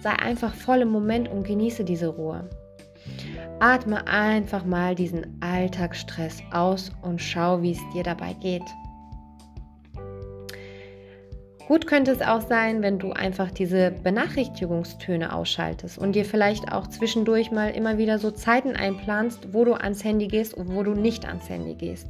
[0.00, 2.48] Sei einfach voll im Moment und genieße diese Ruhe.
[3.60, 8.62] Atme einfach mal diesen Alltagsstress aus und schau, wie es dir dabei geht.
[11.68, 16.86] Gut könnte es auch sein, wenn du einfach diese Benachrichtigungstöne ausschaltest und dir vielleicht auch
[16.86, 20.92] zwischendurch mal immer wieder so Zeiten einplanst, wo du ans Handy gehst und wo du
[20.92, 22.06] nicht ans Handy gehst.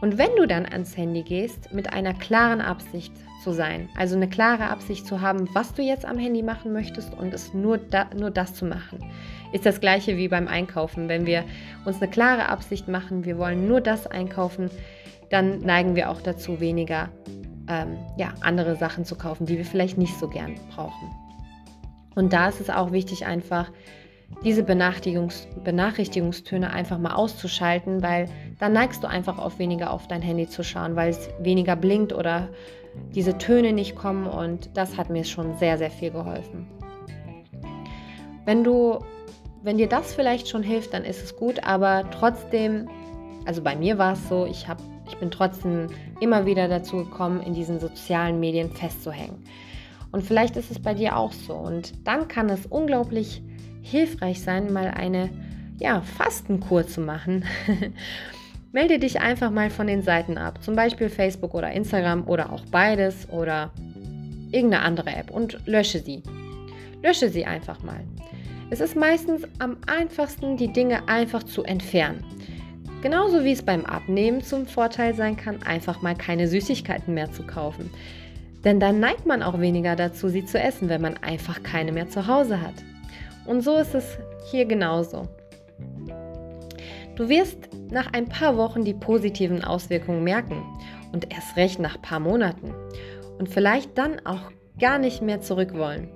[0.00, 3.12] Und wenn du dann ans Handy gehst, mit einer klaren Absicht
[3.44, 7.12] zu sein, also eine klare Absicht zu haben, was du jetzt am Handy machen möchtest
[7.12, 9.04] und es nur, da, nur das zu machen,
[9.52, 11.10] ist das gleiche wie beim Einkaufen.
[11.10, 11.44] Wenn wir
[11.84, 14.70] uns eine klare Absicht machen, wir wollen nur das einkaufen,
[15.28, 17.10] dann neigen wir auch dazu, weniger
[17.68, 21.10] ähm, ja, andere Sachen zu kaufen, die wir vielleicht nicht so gern brauchen.
[22.14, 23.70] Und da ist es auch wichtig, einfach
[24.44, 30.22] diese Benachrichtigungs Benachrichtigungstöne einfach mal auszuschalten, weil dann neigst du einfach auf weniger auf dein
[30.22, 32.48] Handy zu schauen, weil es weniger blinkt oder
[33.14, 36.66] diese Töne nicht kommen und das hat mir schon sehr, sehr viel geholfen.
[38.44, 38.98] Wenn du,
[39.62, 42.88] wenn dir das vielleicht schon hilft, dann ist es gut, aber trotzdem,
[43.46, 45.88] also bei mir war es so, ich habe ich bin trotzdem
[46.20, 49.44] immer wieder dazu gekommen, in diesen sozialen Medien festzuhängen.
[50.10, 51.54] Und vielleicht ist es bei dir auch so.
[51.54, 53.42] Und dann kann es unglaublich
[53.82, 55.30] hilfreich sein, mal eine
[55.78, 57.44] ja, Fastenkur zu machen.
[58.72, 62.64] Melde dich einfach mal von den Seiten ab, zum Beispiel Facebook oder Instagram oder auch
[62.70, 63.70] beides oder
[64.50, 66.22] irgendeine andere App und lösche sie.
[67.02, 68.00] Lösche sie einfach mal.
[68.70, 72.24] Es ist meistens am einfachsten, die Dinge einfach zu entfernen.
[73.02, 77.42] Genauso wie es beim Abnehmen zum Vorteil sein kann, einfach mal keine Süßigkeiten mehr zu
[77.42, 77.90] kaufen.
[78.64, 82.08] Denn dann neigt man auch weniger dazu, sie zu essen, wenn man einfach keine mehr
[82.08, 82.74] zu Hause hat.
[83.44, 84.18] Und so ist es
[84.52, 85.26] hier genauso.
[87.16, 90.62] Du wirst nach ein paar Wochen die positiven Auswirkungen merken
[91.12, 92.72] und erst recht nach ein paar Monaten.
[93.36, 96.08] Und vielleicht dann auch gar nicht mehr zurück wollen.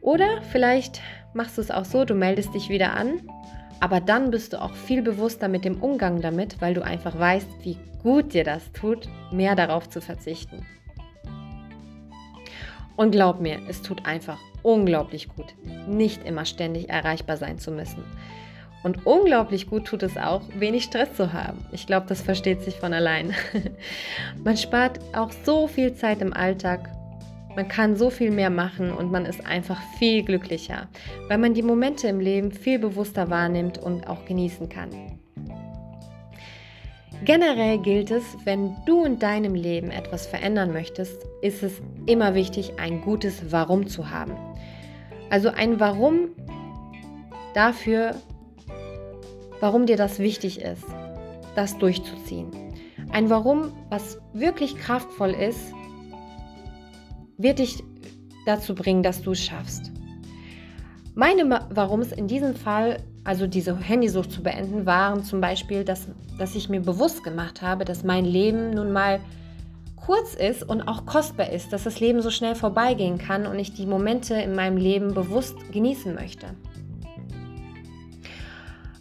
[0.00, 1.00] Oder vielleicht
[1.32, 3.20] machst du es auch so, du meldest dich wieder an
[3.80, 7.48] aber dann bist du auch viel bewusster mit dem Umgang damit, weil du einfach weißt,
[7.62, 10.66] wie gut dir das tut, mehr darauf zu verzichten.
[12.96, 15.54] Und glaub mir, es tut einfach unglaublich gut,
[15.86, 18.02] nicht immer ständig erreichbar sein zu müssen.
[18.82, 21.64] Und unglaublich gut tut es auch, wenig Stress zu haben.
[21.72, 23.34] Ich glaube, das versteht sich von allein.
[24.44, 26.90] Man spart auch so viel Zeit im Alltag
[27.58, 30.86] man kann so viel mehr machen und man ist einfach viel glücklicher,
[31.26, 35.18] weil man die Momente im Leben viel bewusster wahrnimmt und auch genießen kann.
[37.24, 42.74] Generell gilt es, wenn du in deinem Leben etwas verändern möchtest, ist es immer wichtig,
[42.78, 44.36] ein gutes Warum zu haben.
[45.28, 46.28] Also ein Warum
[47.54, 48.14] dafür,
[49.58, 50.84] warum dir das wichtig ist,
[51.56, 52.52] das durchzuziehen.
[53.10, 55.74] Ein Warum, was wirklich kraftvoll ist
[57.38, 57.82] wird dich
[58.44, 59.92] dazu bringen, dass du es schaffst.
[61.14, 66.54] Meine Warums in diesem Fall, also diese Handysucht zu beenden, waren zum Beispiel, dass, dass
[66.54, 69.20] ich mir bewusst gemacht habe, dass mein Leben nun mal
[69.96, 73.74] kurz ist und auch kostbar ist, dass das Leben so schnell vorbeigehen kann und ich
[73.74, 76.46] die Momente in meinem Leben bewusst genießen möchte.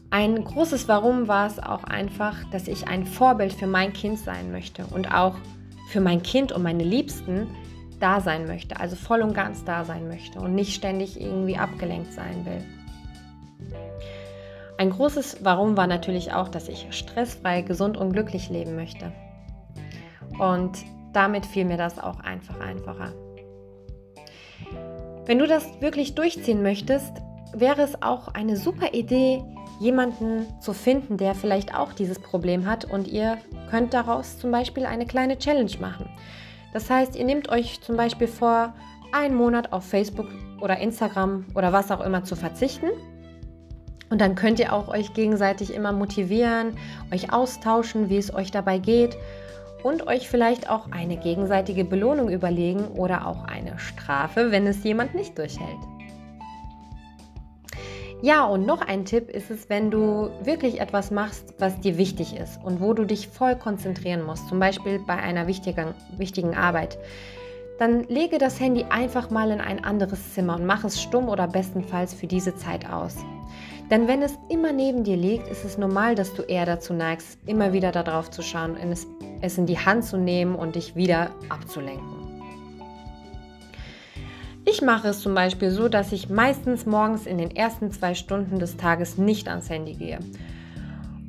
[0.09, 4.51] Ein großes Warum war es auch einfach, dass ich ein Vorbild für mein Kind sein
[4.51, 5.35] möchte und auch
[5.89, 7.47] für mein Kind und meine Liebsten
[7.99, 12.13] da sein möchte, also voll und ganz da sein möchte und nicht ständig irgendwie abgelenkt
[12.13, 12.63] sein will.
[14.77, 19.11] Ein großes Warum war natürlich auch, dass ich stressfrei, gesund und glücklich leben möchte.
[20.37, 20.77] Und
[21.13, 23.11] damit fiel mir das auch einfach einfacher.
[25.25, 27.11] Wenn du das wirklich durchziehen möchtest,
[27.53, 29.43] wäre es auch eine super Idee,
[29.79, 33.37] jemanden zu finden, der vielleicht auch dieses Problem hat und ihr
[33.69, 36.09] könnt daraus zum Beispiel eine kleine Challenge machen.
[36.73, 38.73] Das heißt, ihr nehmt euch zum Beispiel vor,
[39.11, 40.27] einen Monat auf Facebook
[40.61, 42.87] oder Instagram oder was auch immer zu verzichten.
[44.09, 46.77] Und dann könnt ihr auch euch gegenseitig immer motivieren,
[47.13, 49.17] euch austauschen, wie es euch dabei geht
[49.83, 55.13] und euch vielleicht auch eine gegenseitige Belohnung überlegen oder auch eine Strafe, wenn es jemand
[55.13, 55.96] nicht durchhält.
[58.21, 62.35] Ja, und noch ein Tipp ist es, wenn du wirklich etwas machst, was dir wichtig
[62.35, 66.97] ist und wo du dich voll konzentrieren musst, zum Beispiel bei einer wichtigen, wichtigen Arbeit,
[67.77, 71.47] dann lege das Handy einfach mal in ein anderes Zimmer und mach es stumm oder
[71.47, 73.17] bestenfalls für diese Zeit aus.
[73.91, 77.37] Denn wenn es immer neben dir liegt, ist es normal, dass du eher dazu neigst,
[77.45, 78.77] immer wieder darauf zu schauen,
[79.41, 82.16] es in die Hand zu nehmen und dich wieder abzulenken.
[84.69, 88.59] Ich mache es zum Beispiel so, dass ich meistens morgens in den ersten zwei Stunden
[88.59, 90.19] des Tages nicht ans Handy gehe.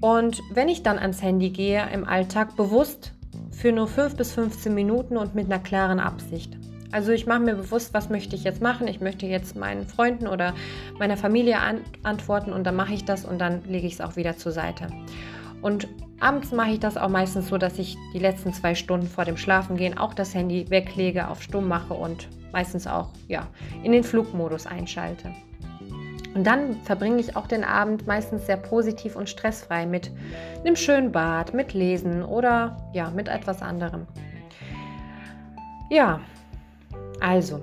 [0.00, 3.12] Und wenn ich dann ans Handy gehe im Alltag, bewusst
[3.52, 6.56] für nur 5 bis 15 Minuten und mit einer klaren Absicht.
[6.90, 8.88] Also ich mache mir bewusst, was möchte ich jetzt machen.
[8.88, 10.52] Ich möchte jetzt meinen Freunden oder
[10.98, 14.16] meiner Familie an antworten und dann mache ich das und dann lege ich es auch
[14.16, 14.88] wieder zur Seite.
[15.62, 15.86] Und
[16.18, 19.36] abends mache ich das auch meistens so, dass ich die letzten zwei Stunden vor dem
[19.36, 23.46] Schlafengehen auch das Handy weglege, auf Stumm mache und meistens auch ja,
[23.82, 25.32] in den Flugmodus einschalte.
[26.34, 30.10] Und dann verbringe ich auch den Abend meistens sehr positiv und stressfrei mit
[30.64, 34.06] einem schönen Bad, mit Lesen oder ja, mit etwas anderem.
[35.90, 36.20] Ja,
[37.20, 37.60] also,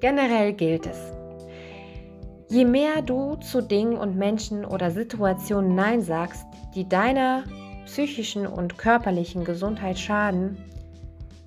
[0.00, 0.98] generell gilt es.
[2.50, 7.44] Je mehr du zu Dingen und Menschen oder Situationen Nein sagst, die deiner
[7.86, 10.58] psychischen und körperlichen Gesundheit schaden,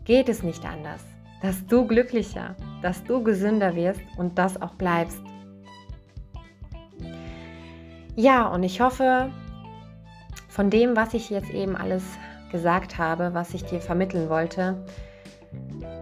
[0.06, 1.02] geht es nicht anders,
[1.42, 5.22] dass du glücklicher, dass du gesünder wirst und das auch bleibst.
[8.16, 9.30] Ja, und ich hoffe,
[10.48, 12.04] von dem, was ich jetzt eben alles
[12.52, 14.86] gesagt habe, was ich dir vermitteln wollte,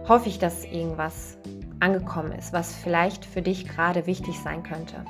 [0.08, 1.38] hoffe ich, dass irgendwas
[1.80, 5.04] angekommen ist, was vielleicht für dich gerade wichtig sein könnte.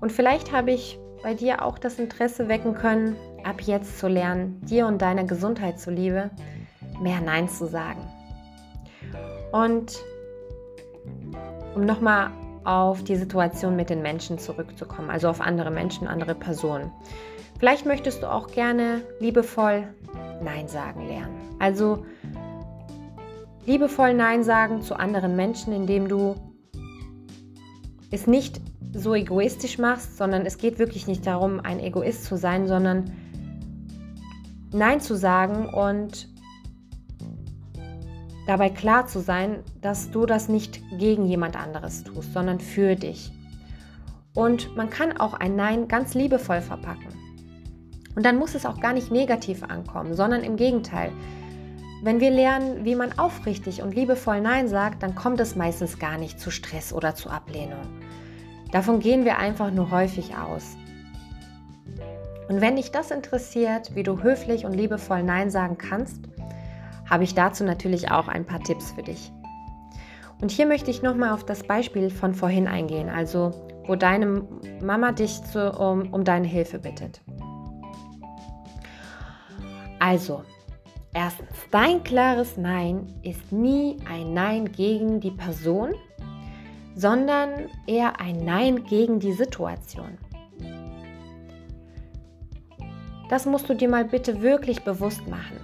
[0.00, 4.60] Und vielleicht habe ich bei dir auch das Interesse wecken können, ab jetzt zu lernen,
[4.60, 6.30] dir und deiner Gesundheit zuliebe,
[7.00, 8.00] mehr Nein zu sagen.
[9.56, 10.04] Und
[11.74, 12.30] um nochmal
[12.64, 16.90] auf die Situation mit den Menschen zurückzukommen, also auf andere Menschen, andere Personen.
[17.58, 19.88] Vielleicht möchtest du auch gerne liebevoll
[20.42, 21.56] Nein sagen lernen.
[21.58, 22.04] Also
[23.64, 26.34] liebevoll Nein sagen zu anderen Menschen, indem du
[28.10, 28.60] es nicht
[28.92, 33.10] so egoistisch machst, sondern es geht wirklich nicht darum, ein Egoist zu sein, sondern
[34.72, 36.28] Nein zu sagen und
[38.46, 43.32] dabei klar zu sein, dass du das nicht gegen jemand anderes tust, sondern für dich.
[44.34, 47.08] Und man kann auch ein Nein ganz liebevoll verpacken.
[48.14, 51.12] Und dann muss es auch gar nicht negativ ankommen, sondern im Gegenteil.
[52.02, 56.18] Wenn wir lernen, wie man aufrichtig und liebevoll Nein sagt, dann kommt es meistens gar
[56.18, 57.80] nicht zu Stress oder zu Ablehnung.
[58.72, 60.76] Davon gehen wir einfach nur häufig aus.
[62.48, 66.20] Und wenn dich das interessiert, wie du höflich und liebevoll Nein sagen kannst,
[67.08, 69.32] habe ich dazu natürlich auch ein paar Tipps für dich.
[70.40, 73.52] Und hier möchte ich nochmal auf das Beispiel von vorhin eingehen, also
[73.86, 74.46] wo deine
[74.82, 77.22] Mama dich zu, um, um deine Hilfe bittet.
[79.98, 80.42] Also,
[81.14, 85.94] erstens, dein klares Nein ist nie ein Nein gegen die Person,
[86.94, 90.18] sondern eher ein Nein gegen die Situation.
[93.30, 95.58] Das musst du dir mal bitte wirklich bewusst machen.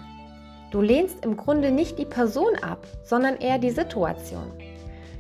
[0.73, 4.51] Du lehnst im Grunde nicht die Person ab, sondern eher die Situation.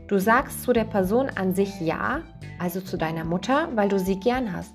[0.09, 2.23] Du sagst zu der Person an sich ja,
[2.59, 4.73] also zu deiner Mutter, weil du sie gern hast.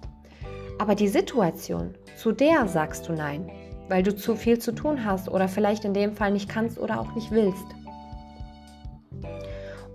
[0.77, 3.49] Aber die Situation, zu der sagst du nein,
[3.89, 7.01] weil du zu viel zu tun hast oder vielleicht in dem Fall nicht kannst oder
[7.01, 7.65] auch nicht willst.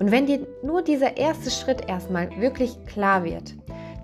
[0.01, 3.55] Und wenn dir nur dieser erste Schritt erstmal wirklich klar wird,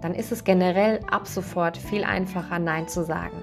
[0.01, 3.43] dann ist es generell ab sofort viel einfacher, Nein zu sagen.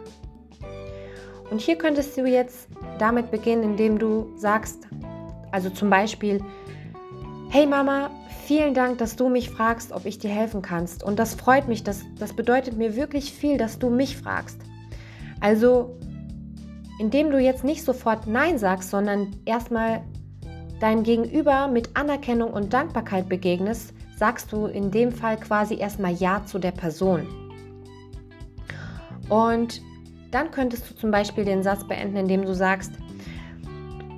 [1.52, 4.88] Und hier könntest du jetzt damit beginnen, indem du sagst,
[5.52, 6.42] also zum Beispiel,
[7.50, 8.10] hey Mama,
[8.46, 11.04] vielen Dank, dass du mich fragst, ob ich dir helfen kannst.
[11.04, 14.60] Und das freut mich, das, das bedeutet mir wirklich viel, dass du mich fragst.
[15.40, 15.96] Also,
[17.00, 20.04] indem du jetzt nicht sofort Nein sagst, sondern erstmal
[20.80, 26.44] deinem Gegenüber mit Anerkennung und Dankbarkeit begegnest, sagst du in dem Fall quasi erstmal Ja
[26.46, 27.28] zu der Person.
[29.30, 29.82] Und
[30.36, 32.92] dann könntest du zum Beispiel den Satz beenden, indem du sagst,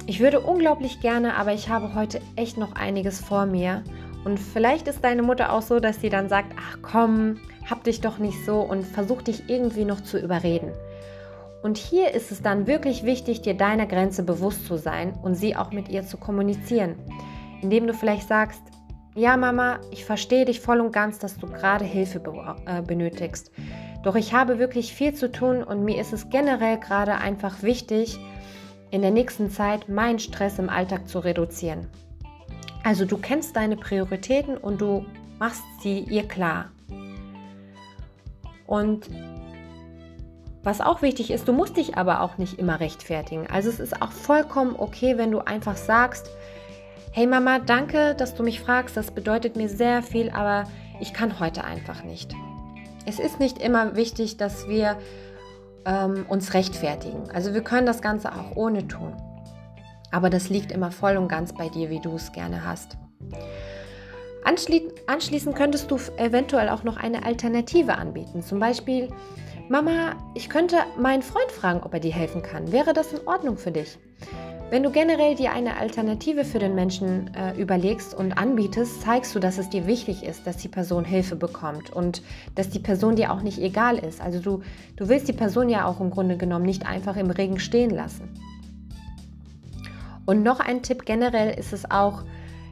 [0.08, 3.84] ich würde unglaublich gerne, aber ich habe heute echt noch einiges vor mir.
[4.26, 7.38] Und vielleicht ist deine Mutter auch so, dass sie dann sagt, ach komm,
[7.70, 10.72] hab dich doch nicht so und versuch dich irgendwie noch zu überreden.
[11.62, 15.56] Und hier ist es dann wirklich wichtig, dir deiner Grenze bewusst zu sein und sie
[15.56, 16.96] auch mit ihr zu kommunizieren.
[17.62, 18.62] Indem du vielleicht sagst,
[19.14, 22.22] ja Mama, ich verstehe dich voll und ganz, dass du gerade Hilfe
[22.66, 23.52] äh, benötigst.
[24.08, 28.18] Doch ich habe wirklich viel zu tun und mir ist es generell gerade einfach wichtig,
[28.90, 31.90] in der nächsten Zeit meinen Stress im Alltag zu reduzieren.
[32.86, 35.06] Also du kennst deine Prioritäten und du
[35.40, 36.72] machst sie ihr klar.
[38.66, 39.10] Und
[40.64, 43.48] was auch wichtig ist, du musst dich aber auch nicht immer rechtfertigen.
[43.48, 46.30] Also es ist auch vollkommen okay, wenn du einfach sagst,
[47.12, 50.64] hey Mama, danke, dass du mich fragst, das bedeutet mir sehr viel, aber
[51.02, 52.34] ich kann heute einfach nicht.
[53.08, 54.98] Es ist nicht immer wichtig, dass wir
[55.86, 57.32] ähm, uns rechtfertigen.
[57.32, 59.14] Also wir können das Ganze auch ohne tun.
[60.12, 62.98] Aber das liegt immer voll und ganz bei dir, wie du es gerne hast.
[64.44, 68.44] Anschli anschließend könntest du eventuell auch noch eine Alternative anbieten.
[68.44, 69.10] Zum Beispiel
[69.70, 72.74] Mama, ich könnte meinen Freund fragen, ob er dir helfen kann.
[72.74, 73.98] Wäre das in Ordnung für dich?
[74.70, 79.40] Wenn du generell dir eine Alternative für den Menschen äh, überlegst und anbietest, zeigst du,
[79.40, 82.22] dass es dir wichtig ist, dass die Person Hilfe bekommt und
[82.56, 84.20] dass die Person dir auch nicht egal ist.
[84.20, 84.62] Also du,
[84.98, 88.28] du willst die Person ja auch im Grunde genommen nicht einfach im Regen stehen lassen.
[90.26, 92.24] Und noch ein Tipp generell ist es auch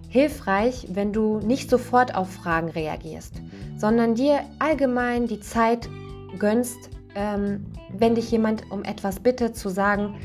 [0.10, 3.42] hilfreich, wenn du nicht sofort auf Fragen reagierst,
[3.78, 5.88] sondern dir allgemein die Zeit
[6.40, 7.68] gönnst, ähm,
[7.98, 10.16] wenn dich jemand um etwas bittet, zu sagen,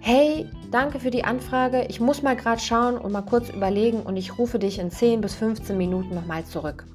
[0.00, 4.16] hey, danke für die Anfrage, ich muss mal gerade schauen und mal kurz überlegen und
[4.16, 6.86] ich rufe dich in 10 bis 15 Minuten nochmal zurück.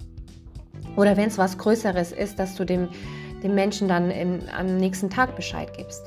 [0.97, 2.89] Oder wenn es was Größeres ist, dass du dem,
[3.43, 6.03] dem Menschen dann im, am nächsten Tag Bescheid gibst.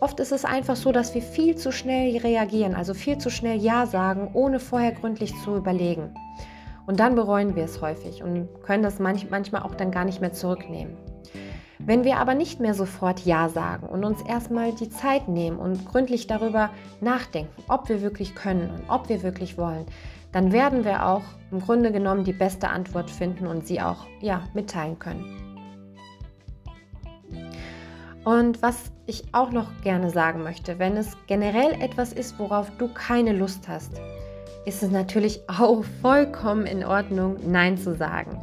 [0.00, 3.58] Oft ist es einfach so, dass wir viel zu schnell reagieren, also viel zu schnell
[3.58, 6.14] Ja sagen, ohne vorher gründlich zu überlegen.
[6.86, 10.20] Und dann bereuen wir es häufig und können das manch, manchmal auch dann gar nicht
[10.20, 10.96] mehr zurücknehmen.
[11.86, 15.86] Wenn wir aber nicht mehr sofort Ja sagen und uns erstmal die Zeit nehmen und
[15.86, 16.70] gründlich darüber
[17.00, 19.86] nachdenken, ob wir wirklich können und ob wir wirklich wollen,
[20.30, 24.42] dann werden wir auch im Grunde genommen die beste Antwort finden und sie auch ja,
[24.54, 25.24] mitteilen können.
[28.24, 32.88] Und was ich auch noch gerne sagen möchte, wenn es generell etwas ist, worauf du
[32.92, 33.92] keine Lust hast,
[34.66, 38.38] ist es natürlich auch vollkommen in Ordnung, Nein zu sagen.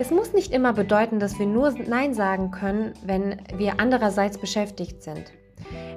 [0.00, 5.02] Es muss nicht immer bedeuten, dass wir nur Nein sagen können, wenn wir andererseits beschäftigt
[5.02, 5.32] sind.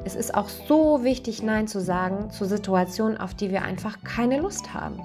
[0.03, 4.39] Es ist auch so wichtig, Nein zu sagen zu Situationen, auf die wir einfach keine
[4.39, 4.99] Lust haben.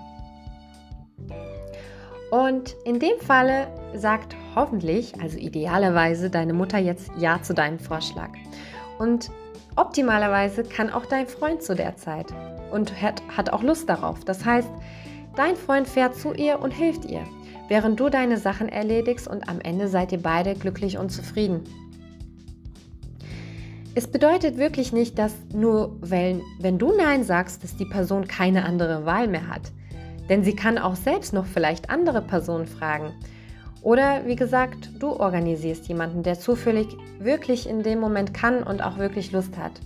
[2.31, 8.31] Und in dem Falle sagt hoffentlich, also idealerweise, deine Mutter jetzt Ja zu deinem Vorschlag.
[8.99, 9.31] Und
[9.77, 12.29] optimalerweise kann auch dein Freund zu der Zeit
[12.73, 14.25] und hat, hat auch Lust darauf.
[14.25, 14.71] Das heißt,
[15.37, 17.23] dein Freund fährt zu ihr und hilft ihr
[17.69, 21.63] während du deine Sachen erledigst und am Ende seid ihr beide glücklich und zufrieden.
[23.95, 28.67] Es bedeutet wirklich nicht, dass nur wenn, wenn du Nein sagst, dass die Person keine
[28.67, 29.73] andere Wahl mehr hat.
[30.29, 33.13] Denn sie kann auch selbst noch vielleicht andere Personen fragen.
[33.81, 36.89] Oder wie gesagt, du organisierst jemanden, der zufällig
[37.21, 39.81] wirklich in dem Moment kann und auch wirklich Lust hat.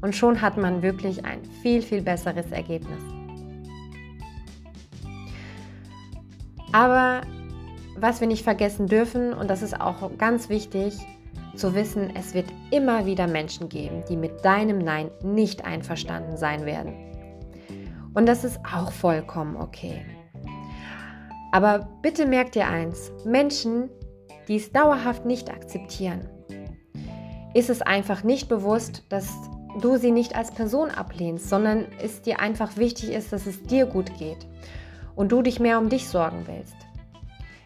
[0.00, 3.15] Und schon hat man wirklich ein viel, viel besseres Ergebnis.
[6.76, 7.22] Aber
[7.96, 10.94] was wir nicht vergessen dürfen, und das ist auch ganz wichtig,
[11.54, 16.66] zu wissen, es wird immer wieder Menschen geben, die mit deinem Nein nicht einverstanden sein
[16.66, 16.92] werden.
[18.12, 20.04] Und das ist auch vollkommen okay.
[21.50, 23.88] Aber bitte merkt dir eins, Menschen,
[24.46, 26.28] die es dauerhaft nicht akzeptieren,
[27.54, 29.32] ist es einfach nicht bewusst, dass
[29.80, 33.86] du sie nicht als Person ablehnst, sondern es dir einfach wichtig ist, dass es dir
[33.86, 34.46] gut geht
[35.16, 36.76] und du dich mehr um dich sorgen willst.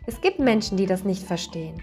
[0.07, 1.83] Es gibt Menschen, die das nicht verstehen.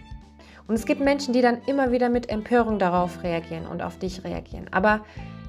[0.68, 4.24] Und es gibt Menschen, die dann immer wieder mit Empörung darauf reagieren und auf dich
[4.24, 4.66] reagieren.
[4.72, 5.02] Aber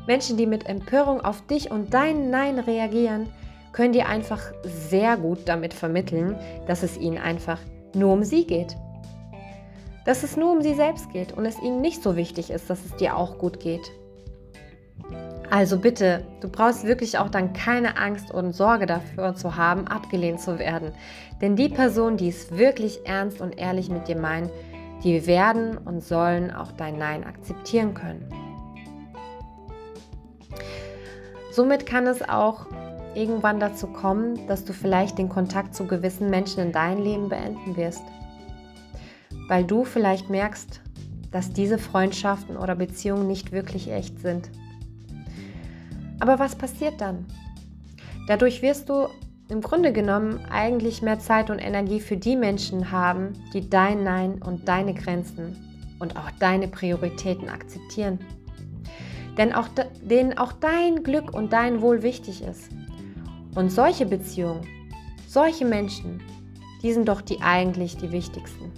[0.07, 3.29] Menschen, die mit Empörung auf dich und dein Nein reagieren,
[3.73, 7.59] können dir einfach sehr gut damit vermitteln, dass es ihnen einfach
[7.95, 8.77] nur um sie geht.
[10.05, 12.85] Dass es nur um sie selbst geht und es ihnen nicht so wichtig ist, dass
[12.85, 13.91] es dir auch gut geht.
[15.51, 20.41] Also bitte, du brauchst wirklich auch dann keine Angst und Sorge dafür zu haben, abgelehnt
[20.41, 20.93] zu werden.
[21.41, 24.51] Denn die Personen, die es wirklich ernst und ehrlich mit dir meinen,
[25.03, 28.29] die werden und sollen auch dein Nein akzeptieren können.
[31.51, 32.67] Somit kann es auch
[33.15, 37.77] irgendwann dazu kommen, dass du vielleicht den Kontakt zu gewissen Menschen in deinem Leben beenden
[37.77, 38.05] wirst.
[39.49, 40.81] Weil du vielleicht merkst,
[41.31, 44.51] dass diese Freundschaften oder Beziehungen nicht wirklich echt sind.
[46.21, 47.27] Aber was passiert dann?
[48.27, 49.09] Dadurch wirst du
[49.49, 54.43] im Grunde genommen eigentlich mehr Zeit und Energie für die Menschen haben, die dein Nein
[54.43, 55.57] und deine Grenzen
[55.99, 58.19] und auch deine Prioritäten akzeptieren.
[59.39, 59.69] Denn auch
[60.03, 62.71] denen auch dein Glück und dein Wohl wichtig ist.
[63.55, 64.67] Und solche Beziehungen,
[65.27, 66.21] solche Menschen,
[66.83, 68.71] die sind doch die eigentlich die wichtigsten.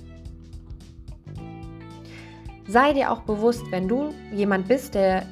[2.69, 5.27] Sei dir auch bewusst, wenn du jemand bist, der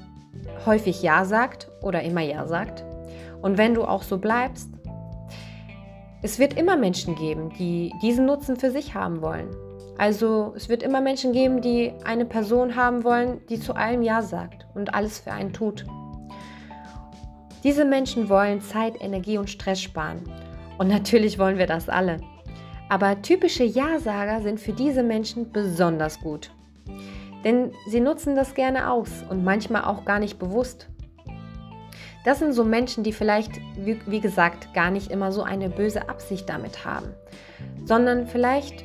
[0.67, 2.85] häufig Ja sagt oder immer Ja sagt.
[3.43, 4.71] Und wenn du auch so bleibst,
[6.23, 9.49] es wird immer Menschen geben, die diesen Nutzen für sich haben wollen.
[9.99, 14.23] Also es wird immer Menschen geben, die eine Person haben wollen, die zu allem Ja
[14.23, 15.85] sagt und alles für einen tut.
[17.65, 20.23] Diese Menschen wollen Zeit, Energie und Stress sparen.
[20.79, 22.19] Und natürlich wollen wir das alle.
[22.89, 26.51] Aber typische Ja-Sager sind für diese Menschen besonders gut.
[27.45, 30.89] Denn sie nutzen das gerne aus und manchmal auch gar nicht bewusst.
[32.25, 36.09] Das sind so Menschen, die vielleicht, wie, wie, gesagt, gar nicht immer so eine böse
[36.09, 37.15] Absicht damit haben,
[37.85, 38.85] sondern vielleicht,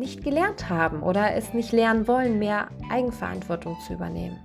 [0.00, 4.38] nicht gelernt haben oder es nicht lernen wollen, mehr Eigenverantwortung zu übernehmen.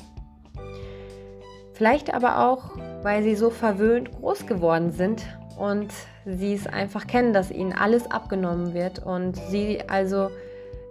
[1.74, 5.26] Vielleicht aber auch, weil sie so verwöhnt groß geworden sind
[5.58, 5.92] und
[6.26, 10.30] sie es einfach kennen, dass ihnen alles abgenommen wird und sie also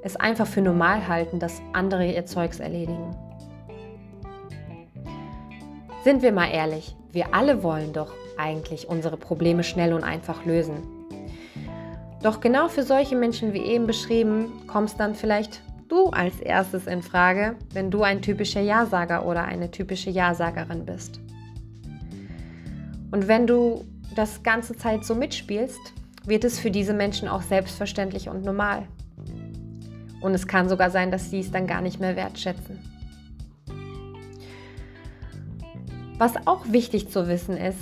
[0.04, 3.16] es einfach für normal halten, dass andere ihr Zeugs erledigen.
[6.04, 10.82] Sind wir mal ehrlich, wir alle wollen doch eigentlich unsere Probleme schnell und einfach lösen.
[12.22, 17.02] Doch genau für solche Menschen wie eben beschrieben, kommst dann vielleicht du als erstes in
[17.02, 21.20] Frage, wenn du ein typischer Ja-Sager oder eine typische Ja-Sagerin bist.
[23.10, 23.84] Und wenn du
[24.14, 25.80] das ganze Zeit so mitspielst,
[26.26, 28.86] wird es für diese Menschen auch selbstverständlich und normal.
[30.24, 32.78] Und es kann sogar sein, dass sie es dann gar nicht mehr wertschätzen.
[36.16, 37.78] Was auch wichtig zu wissen ist,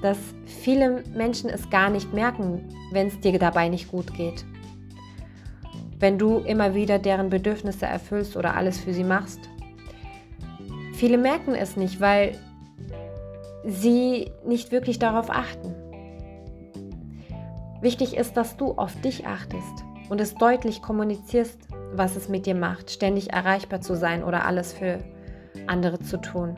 [0.00, 0.16] dass
[0.46, 4.46] viele Menschen es gar nicht merken, wenn es dir dabei nicht gut geht.
[5.98, 9.40] Wenn du immer wieder deren Bedürfnisse erfüllst oder alles für sie machst.
[10.94, 12.38] Viele merken es nicht, weil
[13.66, 15.74] sie nicht wirklich darauf achten.
[17.82, 21.58] Wichtig ist, dass du auf dich achtest und es deutlich kommunizierst,
[21.94, 24.98] was es mit dir macht, ständig erreichbar zu sein oder alles für
[25.66, 26.56] andere zu tun.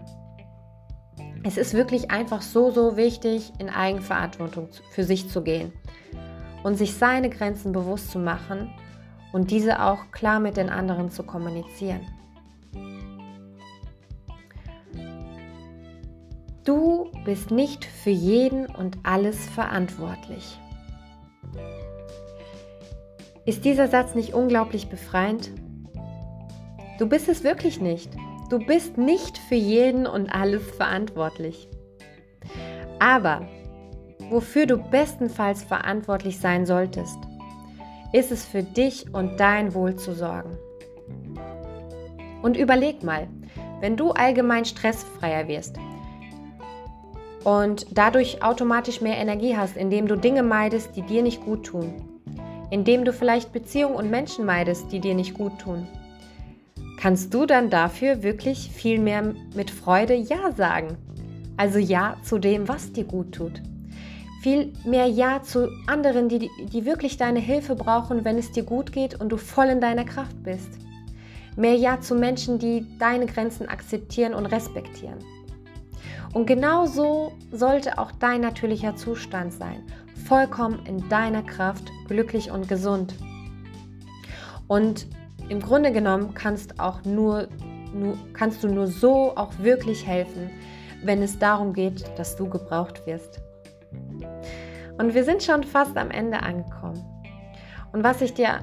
[1.45, 5.73] Es ist wirklich einfach so, so wichtig, in Eigenverantwortung für sich zu gehen
[6.65, 8.73] und sich seine Grenzen bewusst zu machen
[9.33, 12.01] und diese auch klar mit den anderen zu kommunizieren.
[16.65, 20.59] Du bist nicht für jeden und alles verantwortlich.
[23.47, 25.53] Ist dieser Satz nicht unglaublich befreiend?
[26.99, 28.11] Du bist es wirklich nicht.
[28.51, 31.69] Du bist nicht für jeden und alles verantwortlich.
[32.99, 33.47] Aber
[34.31, 37.19] wofür du bestenfalls verantwortlich sein solltest,
[38.13, 40.59] ist es für dich und dein Wohl zu sorgen.
[42.43, 43.29] Und überleg mal,
[43.81, 45.77] wenn du allgemein stressfreier wirst
[47.45, 52.16] und dadurch automatisch mehr Energie hast, indem du Dinge meidest, die dir nicht gut tun,
[52.71, 55.87] indem du vielleicht Beziehungen und Menschen meidest, die dir nicht gut tun,
[56.99, 60.97] kannst du dann dafür wirklich viel mehr mit Freude Ja sagen.
[61.57, 63.63] Also Ja zu dem, was dir gut tut.
[64.43, 68.93] Viel mehr Ja zu anderen, die, die wirklich deine Hilfe brauchen, wenn es dir gut
[68.93, 70.71] geht und du voll in deiner Kraft bist.
[71.57, 75.19] Mehr Ja zu Menschen, die deine Grenzen akzeptieren und respektieren.
[76.35, 79.83] Und genau so sollte auch dein natürlicher Zustand sein.
[80.27, 83.15] Vollkommen in deiner Kraft, glücklich und gesund.
[84.67, 85.07] Und
[85.49, 87.49] im Grunde genommen kannst, auch nur,
[87.95, 90.51] nur, kannst du nur so auch wirklich helfen,
[91.05, 93.41] wenn es darum geht, dass du gebraucht wirst.
[94.99, 97.05] Und wir sind schon fast am Ende angekommen.
[97.93, 98.61] Und was ich dir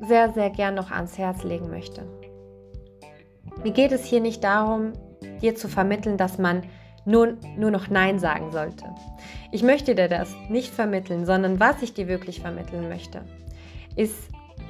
[0.00, 2.02] sehr, sehr gern noch ans Herz legen möchte.
[3.62, 4.92] Mir geht es hier nicht darum,
[5.40, 6.62] dir zu vermitteln, dass man
[7.04, 8.84] nur, nur noch Nein sagen sollte.
[9.50, 13.22] Ich möchte dir das nicht vermitteln, sondern was ich dir wirklich vermitteln möchte,
[13.96, 14.16] ist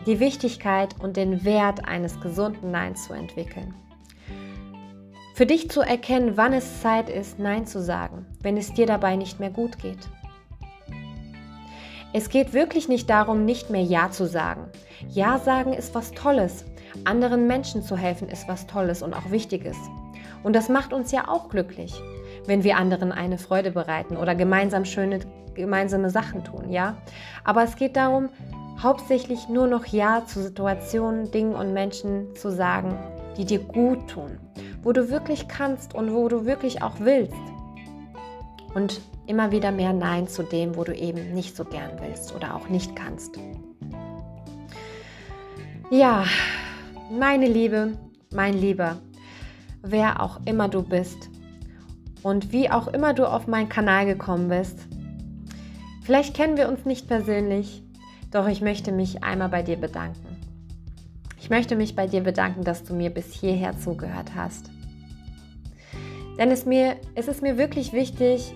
[0.07, 3.75] die Wichtigkeit und den Wert eines gesunden Neins zu entwickeln.
[5.35, 9.17] Für dich zu erkennen, wann es Zeit ist, Nein zu sagen, wenn es dir dabei
[9.17, 10.09] nicht mehr gut geht.
[12.13, 14.69] Es geht wirklich nicht darum, nicht mehr Ja zu sagen.
[15.09, 16.67] Ja sagen ist was Tolles.
[17.05, 19.77] Anderen Menschen zu helfen ist was Tolles und auch Wichtiges.
[20.43, 22.03] Und das macht uns ja auch glücklich,
[22.47, 25.21] wenn wir anderen eine Freude bereiten oder gemeinsam schöne
[25.55, 26.97] gemeinsame Sachen tun, ja?
[27.45, 28.31] Aber es geht darum,
[28.83, 32.99] hauptsächlich nur noch Ja zu Situationen, Dingen und Menschen zu sagen,
[33.37, 34.39] die dir gut tun,
[34.83, 37.35] wo du wirklich kannst und wo du wirklich auch willst.
[38.75, 42.55] Und immer wieder mehr Nein zu dem, wo du eben nicht so gern willst oder
[42.55, 43.39] auch nicht kannst.
[45.91, 46.25] Ja,
[47.11, 47.93] meine Liebe,
[48.33, 48.97] mein Lieber,
[49.83, 51.29] wer auch immer du bist
[52.23, 54.87] und wie auch immer du auf meinen Kanal gekommen bist,
[56.03, 57.83] vielleicht kennen wir uns nicht persönlich,
[58.31, 60.37] doch ich möchte mich einmal bei dir bedanken.
[61.39, 64.71] Ich möchte mich bei dir bedanken, dass du mir bis hierher zugehört hast.
[66.39, 68.55] Denn es, mir, es ist mir wirklich wichtig,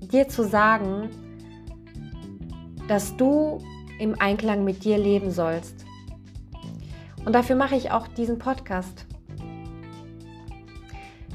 [0.00, 1.10] dir zu sagen,
[2.88, 3.58] dass du
[3.98, 5.84] im Einklang mit dir leben sollst.
[7.24, 9.04] Und dafür mache ich auch diesen Podcast.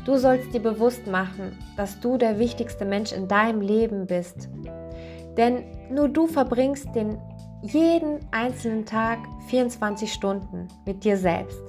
[0.05, 4.49] Du sollst dir bewusst machen, dass du der wichtigste Mensch in deinem Leben bist
[5.37, 7.17] denn nur du verbringst den
[7.61, 11.61] jeden einzelnen Tag 24 Stunden mit dir selbst.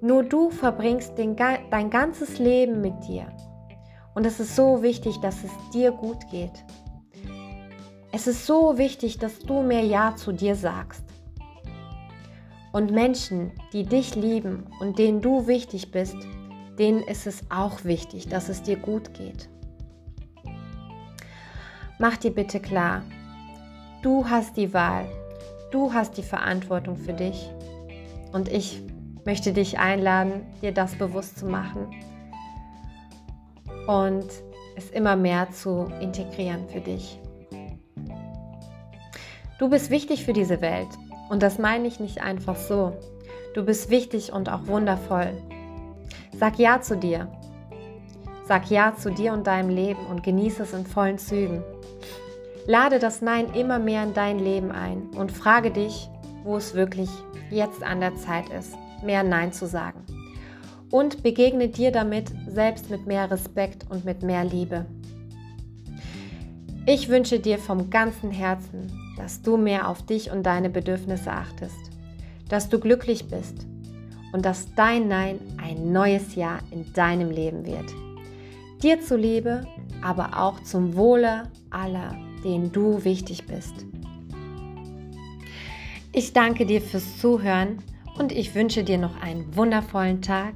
[0.00, 3.26] Nur du verbringst den, dein ganzes Leben mit dir.
[4.14, 6.64] Und es ist so wichtig, dass es dir gut geht.
[8.12, 11.04] Es ist so wichtig, dass du mehr Ja zu dir sagst.
[12.72, 16.16] Und Menschen, die dich lieben und denen du wichtig bist,
[16.78, 19.48] denen ist es auch wichtig, dass es dir gut geht.
[21.98, 23.02] Mach dir bitte klar,
[24.02, 25.06] du hast die Wahl,
[25.70, 27.50] du hast die Verantwortung für dich.
[28.32, 28.80] Und ich
[29.24, 31.90] möchte dich einladen, dir das bewusst zu machen
[33.86, 34.26] und
[34.76, 37.18] es immer mehr zu integrieren für dich.
[39.58, 40.88] Du bist wichtig für diese Welt
[41.28, 42.96] und das meine ich nicht einfach so.
[43.52, 45.32] Du bist wichtig und auch wundervoll.
[46.38, 47.28] Sag Ja zu dir.
[48.46, 51.62] Sag Ja zu dir und deinem Leben und genieße es in vollen Zügen.
[52.66, 56.08] Lade das Nein immer mehr in dein Leben ein und frage dich,
[56.44, 57.10] wo es wirklich
[57.50, 58.74] jetzt an der Zeit ist,
[59.04, 60.04] mehr Nein zu sagen.
[60.90, 64.86] Und begegne dir damit selbst mit mehr Respekt und mit mehr Liebe.
[66.86, 71.90] Ich wünsche dir vom ganzen Herzen, dass du mehr auf dich und deine Bedürfnisse achtest,
[72.48, 73.66] dass du glücklich bist
[74.32, 77.92] und dass dein Nein ein neues Jahr in deinem Leben wird.
[78.82, 79.66] Dir zuliebe,
[80.02, 83.86] aber auch zum Wohle aller, denen du wichtig bist.
[86.12, 87.78] Ich danke dir fürs Zuhören
[88.18, 90.54] und ich wünsche dir noch einen wundervollen Tag,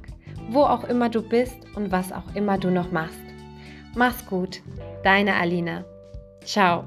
[0.49, 3.19] wo auch immer du bist und was auch immer du noch machst.
[3.95, 4.61] Mach's gut,
[5.03, 5.85] deine Alina.
[6.43, 6.83] Ciao.